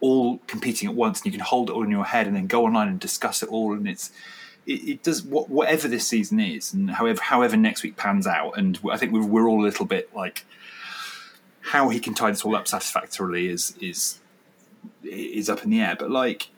[0.00, 2.46] all competing at once, and you can hold it all in your head, and then
[2.46, 4.10] go online and discuss it all, and it's.
[4.64, 8.56] It, it does what, whatever this season is, and however however next week pans out,
[8.56, 10.44] and I think we're, we're all a little bit like
[11.62, 14.20] how he can tie this all up satisfactorily is is
[15.02, 15.96] is up in the air.
[15.98, 16.48] But like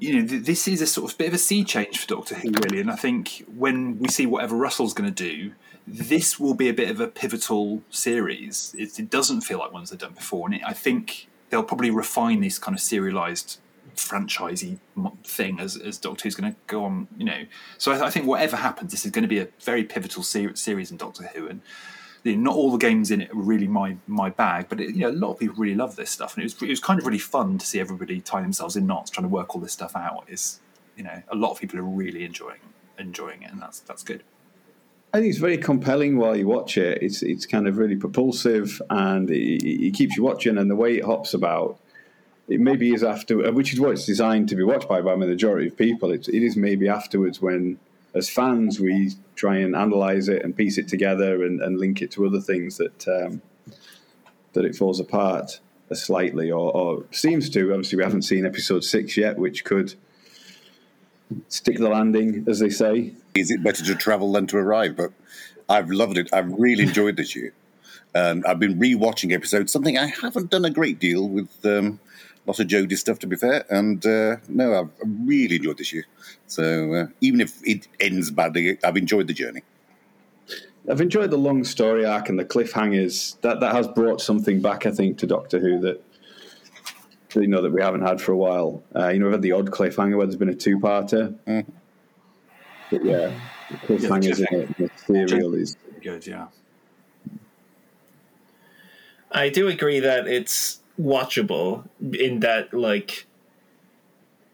[0.00, 2.34] you know, th- this is a sort of bit of a sea change for Doctor
[2.36, 2.80] Who, really.
[2.80, 5.52] And I think when we see whatever Russell's going to do,
[5.86, 8.74] this will be a bit of a pivotal series.
[8.78, 11.90] It, it doesn't feel like ones they've done before, and it, I think they'll probably
[11.90, 13.58] refine this kind of serialized
[13.94, 14.78] franchisey
[15.22, 17.06] thing as, as Doctor Who's going to go on.
[17.16, 17.44] You know,
[17.78, 20.56] so I, I think whatever happens, this is going to be a very pivotal ser-
[20.56, 21.60] series in Doctor Who, and
[22.24, 24.94] you know, not all the games in it are really my my bag, but it,
[24.94, 26.80] you know, a lot of people really love this stuff, and it was it was
[26.80, 29.60] kind of really fun to see everybody tie themselves in knots trying to work all
[29.60, 30.24] this stuff out.
[30.28, 30.60] Is
[30.96, 32.60] you know, a lot of people are really enjoying
[32.98, 34.22] enjoying it, and that's that's good.
[35.14, 37.00] I think it's very compelling while you watch it.
[37.00, 40.58] It's it's kind of really propulsive and it, it keeps you watching.
[40.58, 41.78] And the way it hops about,
[42.48, 45.18] it maybe is after, which is what it's designed to be watched by by the
[45.18, 46.10] majority of people.
[46.10, 47.78] It's, it is maybe afterwards when,
[48.14, 52.10] as fans, we try and analyze it and piece it together and, and link it
[52.12, 53.42] to other things that um,
[54.52, 55.60] that it falls apart
[55.92, 57.72] slightly or, or seems to.
[57.72, 59.94] Obviously, we haven't seen episode six yet, which could
[61.48, 63.12] stick the landing, as they say.
[63.34, 64.96] Is it better to travel than to arrive?
[64.96, 65.12] But
[65.68, 66.28] I've loved it.
[66.32, 67.52] I've really enjoyed this year.
[68.14, 71.48] Um, I've been rewatching episodes, something I haven't done a great deal with.
[71.64, 71.98] Um,
[72.46, 73.64] lots of Jodie stuff, to be fair.
[73.70, 74.90] And uh, no, I've
[75.26, 76.06] really enjoyed this year.
[76.46, 79.62] So uh, even if it ends badly, I've enjoyed the journey.
[80.90, 83.40] I've enjoyed the long story arc and the cliffhangers.
[83.40, 86.04] That that has brought something back, I think, to Doctor Who that
[87.34, 88.82] you know that we haven't had for a while.
[88.94, 91.34] Uh, you know, we've had the odd cliffhanger where there's been a two-parter.
[91.46, 91.66] Mhm.
[92.90, 93.32] But yeah,
[93.70, 96.48] the cliffhangers in it, the serial is Good, yeah.
[99.32, 103.26] I do agree that it's watchable in that, like,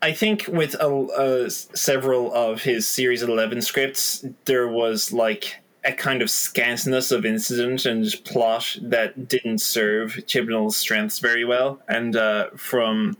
[0.02, 6.22] I think with uh, several of his Series 11 scripts, there was, like, a kind
[6.22, 11.80] of scantiness of incident and plot that didn't serve Chibnall's strengths very well.
[11.88, 13.16] And uh, from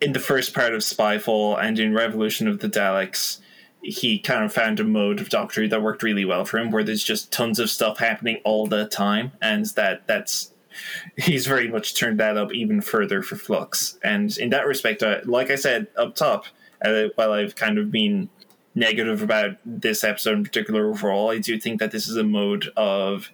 [0.00, 3.38] in the first part of Spyfall and in Revolution of the Daleks,
[3.82, 6.84] he kind of found a mode of Doctor that worked really well for him, where
[6.84, 10.49] there's just tons of stuff happening all the time, and that that's
[11.16, 13.98] he's very much turned that up even further for Flux.
[14.02, 16.46] And in that respect, uh, like I said up top,
[16.84, 18.28] uh, while I've kind of been
[18.74, 22.70] negative about this episode in particular overall, I do think that this is a mode
[22.76, 23.30] of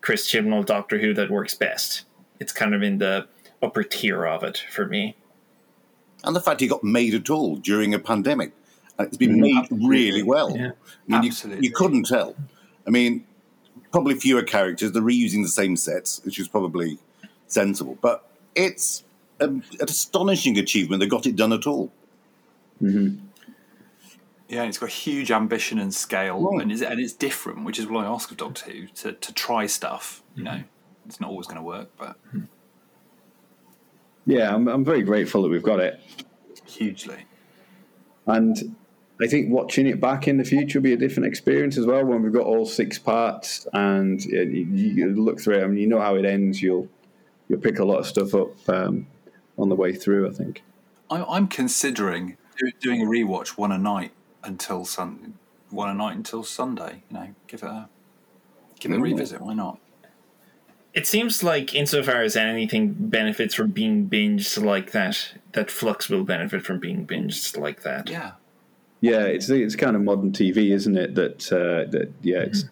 [0.00, 2.04] Chris Chibnall Doctor Who that works best.
[2.38, 3.28] It's kind of in the
[3.62, 5.16] upper tier of it for me.
[6.24, 8.52] And the fact he got made at all during a pandemic.
[8.98, 10.56] And it's been made really well.
[10.56, 10.72] Yeah.
[11.08, 11.66] I mean, you, Absolutely.
[11.66, 12.36] you couldn't tell.
[12.86, 13.24] I mean,
[13.92, 14.92] probably fewer characters.
[14.92, 16.98] They're reusing the same sets, which is probably
[17.46, 17.98] sensible.
[18.00, 19.04] But it's
[19.40, 21.00] a, an astonishing achievement.
[21.00, 21.92] They got it done at all.
[22.82, 23.26] Mm-hmm.
[24.48, 26.62] Yeah, it's got huge ambition and scale, Right.
[26.62, 29.32] and, it's, and it's different, which is what I ask of Doctor Who to, to
[29.32, 30.22] try stuff.
[30.34, 30.62] You know,
[31.06, 32.16] it's not always going to work, but
[34.26, 36.00] Yeah, I'm, I'm very grateful that we've got it.
[36.66, 37.26] hugely.
[38.26, 38.74] And
[39.22, 42.04] I think watching it back in the future will be a different experience as well
[42.04, 45.64] when we've got all six parts and uh, you, you look through it.
[45.64, 46.62] I mean, you know how it ends.
[46.62, 46.88] You'll
[47.48, 49.06] you'll pick a lot of stuff up um,
[49.58, 50.28] on the way through.
[50.28, 50.62] I think.
[51.10, 52.36] I'm, I'm considering
[52.80, 54.12] doing a rewatch one a night
[54.42, 55.34] until sun,
[55.68, 57.02] one a night until Sunday.
[57.10, 57.88] You know, give it a
[58.78, 59.40] give it a revisit.
[59.40, 59.78] Why not?
[60.92, 66.24] It seems like, insofar as anything benefits from being binged like that, that Flux will
[66.24, 68.10] benefit from being binged like that.
[68.10, 68.32] Yeah,
[69.00, 71.14] Yeah, it's it's kind of modern TV, isn't it?
[71.14, 72.64] That uh, that yeah, it's.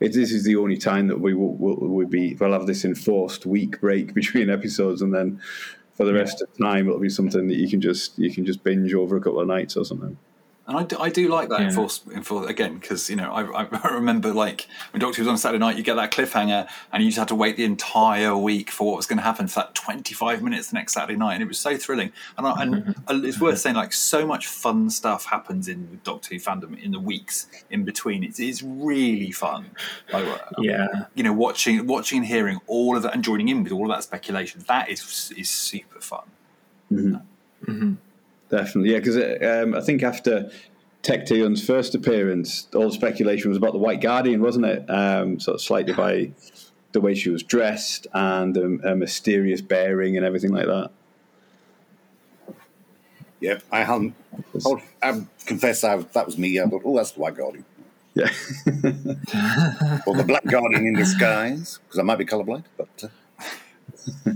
[0.00, 2.34] It, this is the only time that we will will will be.
[2.34, 5.40] We'll have this enforced week break between episodes, and then
[5.94, 8.46] for the rest of the time, it'll be something that you can just you can
[8.46, 10.16] just binge over a couple of nights or something.
[10.72, 11.66] And I do, I do like that Yeah.
[11.68, 13.42] enforce, enforce again because you know I,
[13.84, 17.02] I remember like when Doctor Who was on Saturday night, you get that cliffhanger, and
[17.02, 19.60] you just had to wait the entire week for what was going to happen for
[19.60, 22.10] that 25 minutes the next Saturday night, and it was so thrilling.
[22.38, 22.94] And, I, and
[23.26, 27.00] it's worth saying like so much fun stuff happens in Doctor Who fandom in the
[27.00, 28.24] weeks in between.
[28.24, 29.70] It's, it's really fun.
[30.12, 30.86] Like, uh, Yeah.
[31.14, 33.96] you know, watching, watching and hearing all of that and joining in with all of
[33.96, 34.62] that speculation.
[34.68, 36.24] That is is super fun.
[38.52, 38.98] Definitely, yeah.
[38.98, 40.50] Because um, I think after
[41.02, 44.84] Tecteun's first appearance, all the speculation was about the White Guardian, wasn't it?
[44.90, 46.32] Um, sort of slightly by
[46.92, 50.90] the way she was dressed and um, a mysterious bearing and everything like that.
[53.40, 54.14] Yeah, I hadn't.
[54.66, 56.60] I'll, I confess I, that was me.
[56.60, 57.64] I thought, oh, that's the White Guardian.
[58.14, 58.28] Yeah,
[60.06, 63.04] Or the Black Guardian in disguise, because I might be colorblind, But
[64.26, 64.30] uh,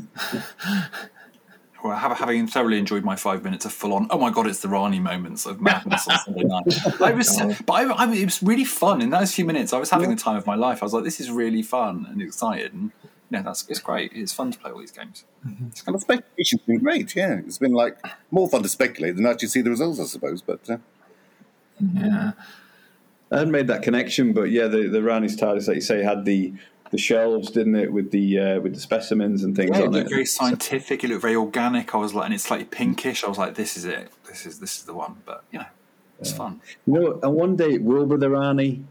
[1.87, 4.61] Well, have- having thoroughly enjoyed my five minutes of full on, oh my god, it's
[4.61, 6.65] the Rani moments of madness on Sunday night.
[7.01, 9.73] I was, but I, I, it was really fun in those few minutes.
[9.73, 10.83] I was having the time of my life.
[10.83, 12.91] I was like, this is really fun and excited, and
[13.31, 14.13] you know, that's it's great.
[14.15, 15.25] It's fun to play all these games.
[15.69, 17.35] It's and the speculation's been great, yeah.
[17.47, 17.99] It's been like
[18.31, 20.43] more fun to speculate than actually see the results, I suppose.
[20.43, 20.79] But uh,
[21.95, 22.33] Yeah.
[23.31, 26.25] I hadn't made that connection, but yeah, the the Rani's TARDIS, like you say, had
[26.25, 26.53] the
[26.91, 29.93] the shelves, didn't it, with the uh, with the specimens and things Yeah, it on
[29.93, 30.11] looked it.
[30.11, 31.03] very scientific.
[31.05, 31.95] It looked very organic.
[31.95, 33.25] I was like, and it's slightly pinkish.
[33.25, 34.11] I was like, this is it.
[34.29, 35.17] This is this is the one.
[35.25, 35.67] But you know,
[36.21, 36.61] it's fun.
[36.87, 38.85] You know, and one day it will be the Rani.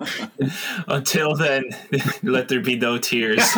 [0.88, 1.64] Until then,
[2.24, 3.38] let there be no tears.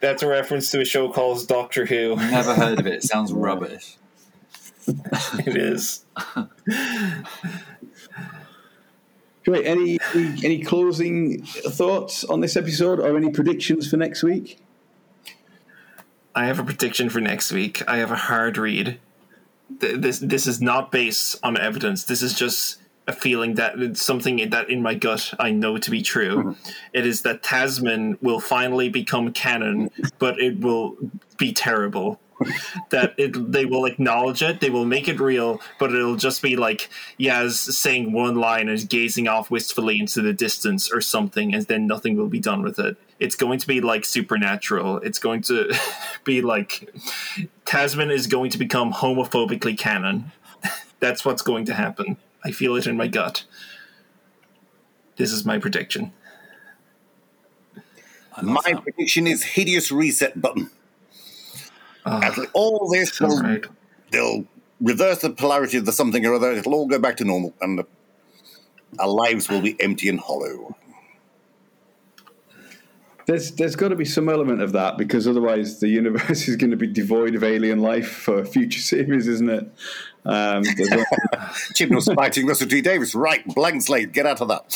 [0.00, 2.16] That's a reference to a show called Doctor Who.
[2.16, 2.94] Never heard of it.
[2.94, 3.96] It sounds rubbish.
[5.46, 6.04] It is.
[9.44, 9.66] Great.
[9.66, 14.58] Any, any any closing thoughts on this episode, or any predictions for next week?
[16.34, 17.82] I have a prediction for next week.
[17.88, 19.00] I have a hard read.
[19.80, 22.04] Th- This this is not based on evidence.
[22.04, 25.90] This is just a feeling that it's something that in my gut I know to
[25.90, 26.36] be true.
[26.36, 26.70] Mm-hmm.
[26.92, 30.96] It is that Thasmin will finally become canon, but it will
[31.38, 32.20] be terrible.
[32.90, 36.56] that it they will acknowledge it, they will make it real, but it'll just be
[36.56, 41.66] like Yaz saying one line and gazing off wistfully into the distance or something, and
[41.66, 42.96] then nothing will be done with it.
[43.18, 44.98] It's going to be like supernatural.
[44.98, 45.72] It's going to
[46.24, 46.94] be like
[47.66, 50.32] Thasmin is going to become homophobically canon.
[51.00, 52.16] That's what's going to happen.
[52.44, 53.44] I feel it in my gut.
[55.16, 56.12] This is my prediction.
[58.40, 60.70] My prediction is hideous reset button.
[62.06, 63.64] After all this, they'll, right.
[64.10, 64.44] they'll
[64.80, 66.52] reverse the polarity of the something or other.
[66.52, 67.84] It'll all go back to normal, and
[68.98, 70.76] our lives will be empty and hollow.
[73.26, 76.70] There's there's got to be some element of that because otherwise the universe is going
[76.70, 79.70] to be devoid of alien life for future series, isn't it?
[80.24, 83.14] Um, there's a- Chibnall's fighting Russell T Davies.
[83.14, 84.12] Right, blank slate.
[84.12, 84.74] Get out of that.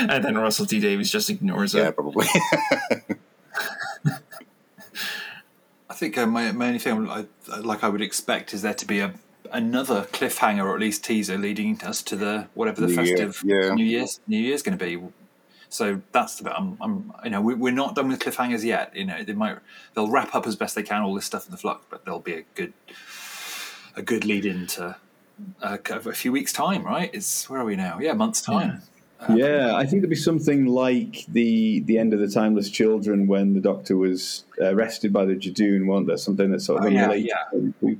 [0.00, 1.84] And then Russell T Davies just ignores yeah, it.
[1.84, 2.26] Yeah, probably.
[5.98, 7.26] Think uh, my, my only thing, I,
[7.58, 9.14] like I would expect, is there to be a
[9.50, 13.42] another cliffhanger or at least teaser leading us to the whatever the New Year, festive
[13.44, 13.74] yeah.
[13.74, 15.02] New Year's New Year's going to be.
[15.70, 16.54] So that's the bit.
[16.56, 18.94] I'm, I'm you know, we, we're not done with cliffhangers yet.
[18.94, 19.58] You know, they might
[19.94, 22.20] they'll wrap up as best they can all this stuff in the flux, but there'll
[22.20, 22.72] be a good
[23.96, 24.96] a good lead into
[25.62, 27.10] uh, a few weeks time, right?
[27.12, 27.98] It's where are we now?
[28.00, 28.68] Yeah, month's time.
[28.68, 28.80] Yeah,
[29.76, 33.60] I think there'd be something like the the end of the Timeless Children when the
[33.60, 36.16] Doctor was arrested by the Judoon, wasn't there?
[36.16, 37.98] Something that sort of Oh, yeah, unrelated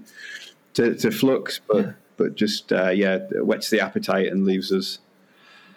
[0.74, 5.00] to, to Flux, but but just uh, yeah, whets the appetite and leaves us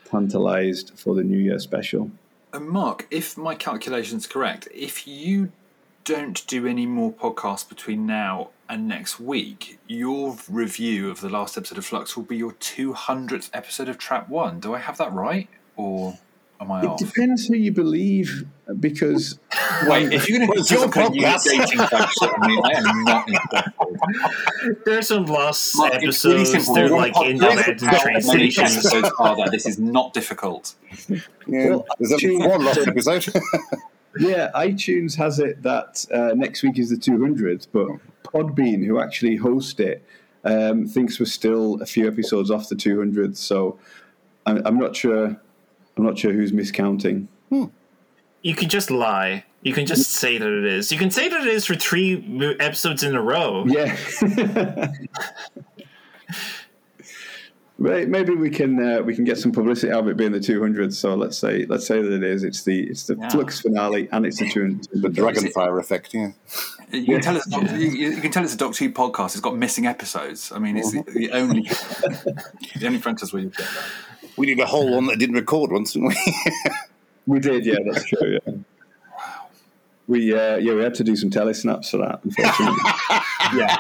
[0.06, 2.12] tantalized for the New Year special.
[2.54, 5.52] And Mark, if my calculation's correct, if you
[6.04, 11.58] don't do any more podcasts between now and next week, your review of the last
[11.58, 14.60] episode of Flux will be your 200th episode of Trap One.
[14.60, 15.50] Do I have that right?
[15.76, 16.18] Or
[16.62, 16.98] am I It off?
[17.00, 18.46] depends who you believe,
[18.80, 19.40] because
[19.88, 21.44] Wait, if you're going to Well, it's your podcast.
[21.44, 24.84] dating function, I mean, I am not interested.
[24.86, 26.52] There's some lost Mark, it's really episodes.
[26.52, 26.74] simple.
[26.76, 28.86] They're We like want in podcasts the about bed how train many stations.
[28.86, 29.50] episodes are there?
[29.50, 30.76] This is not difficult.
[31.10, 31.20] Yeah.
[31.70, 33.28] Well, There's only actually- one lost episode.
[34.20, 37.88] Yeah, iTunes has it that uh, next week is the 200th, but
[38.34, 40.04] Podbean, who actually host it,
[40.44, 43.38] um, thinks we're still a few episodes off the 200th.
[43.38, 43.78] So
[44.46, 45.26] I'm, I'm not sure.
[45.98, 47.28] I'm not sure who's miscounting.
[48.44, 49.44] You can just lie.
[49.62, 50.92] You can just say that it is.
[50.92, 52.26] You can say that it is for three
[52.60, 53.66] episodes in a row.
[53.68, 53.96] Yeah.
[57.78, 60.94] Maybe we can uh, we can get some publicity out of it being the 200th.
[60.94, 62.44] So let's say let's say that it is.
[62.44, 63.30] It's the it's the Yeah.
[63.30, 64.88] Flux finale and it's the 200th.
[65.02, 66.32] the Dragonfire effect, yeah.
[66.92, 69.28] You can tell it's you, you can tell it's a Doctor Who podcast.
[69.28, 70.52] It's got missing episodes.
[70.52, 71.62] I mean, it's the, the only
[72.76, 73.84] the only franchise where you get that.
[74.38, 76.16] We did a whole one that didn't record once, didn't we?
[77.28, 78.40] We did, yeah, that's true.
[78.46, 78.54] Yeah.
[80.08, 82.22] We uh, yeah we had to do some telesnaps for that.
[82.24, 82.78] Unfortunately.
[83.54, 83.76] Yeah.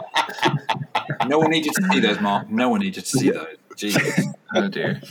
[1.27, 2.49] no one needed to see those, Mark.
[2.49, 3.55] No one needed to see those.
[3.77, 4.25] Jesus.
[4.53, 5.01] Oh dear.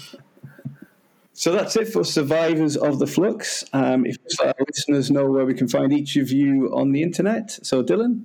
[1.41, 3.65] So that's it for survivors of the flux.
[3.73, 7.03] Um, if just our listeners know where we can find each of you on the
[7.03, 7.59] internet.
[7.63, 8.25] So Dylan,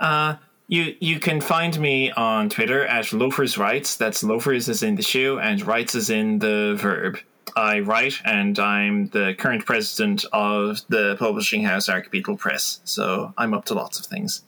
[0.00, 0.36] Uh,
[0.68, 3.96] you you can find me on Twitter at Loafers Rights.
[3.96, 7.18] That's loafers is in the shoe and rights is in the verb.
[7.54, 12.80] I write and I'm the current president of the publishing house Archipedal Press.
[12.84, 14.42] So I'm up to lots of things.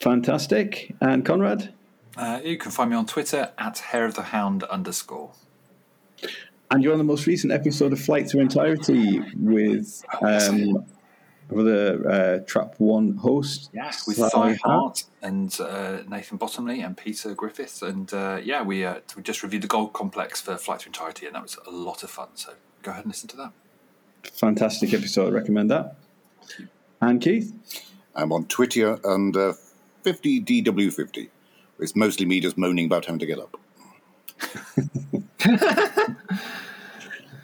[0.00, 1.72] fantastic, and Conrad,
[2.18, 5.30] Uh, you can find me on Twitter at hair of the hound underscore.
[6.68, 10.84] and you're on the most recent episode of Flight Through Entirety with um,
[11.48, 13.70] the uh, Trap One host.
[13.72, 14.60] Yes, with Sly Sly Hart.
[14.64, 19.44] Hart and uh, Nathan Bottomley and Peter Griffiths, and uh, yeah, we uh, we just
[19.44, 22.30] reviewed the God Complex for Flight to Entirety, and that was a lot of fun.
[22.34, 23.52] So go ahead and listen to that.
[24.32, 25.28] Fantastic episode.
[25.28, 25.94] I recommend that.
[27.00, 27.52] And Keith,
[28.16, 29.54] I'm on Twitter under
[30.04, 31.28] 50DW50.
[31.78, 33.56] It's mostly me just moaning about having to get up.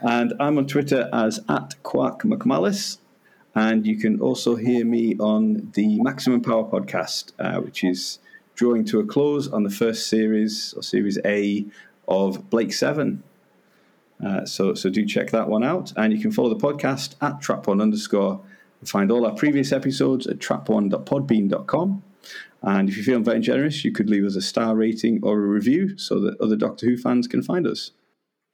[0.03, 2.99] and I'm on Twitter as at Quark McMallis.
[3.55, 8.19] And you can also hear me on the Maximum Power podcast, uh, which is
[8.57, 11.65] drawing to a close on the first series or series A
[12.09, 13.23] of Blake Seven.
[14.25, 17.41] Uh, so, so do check that one out, and you can follow the podcast at
[17.41, 18.41] trap1 underscore
[18.81, 22.03] and find all our previous episodes at trap1.podbean.com.
[22.65, 25.47] And if you're feeling very generous, you could leave us a star rating or a
[25.47, 27.91] review so that other Doctor Who fans can find us.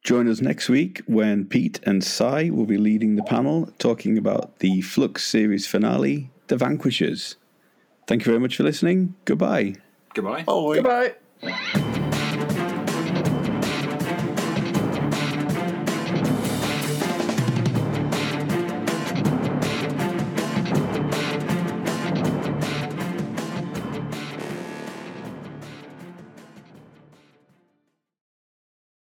[0.02, 4.58] Join us next week when Pete and Cy will be leading the panel talking about
[4.58, 7.36] the Flux series finale, The Vanquishers.
[8.06, 9.14] Thank you very much for listening.
[9.26, 9.74] Goodbye.
[10.14, 10.44] Goodbye.
[10.48, 11.96] Oh, Goodbye.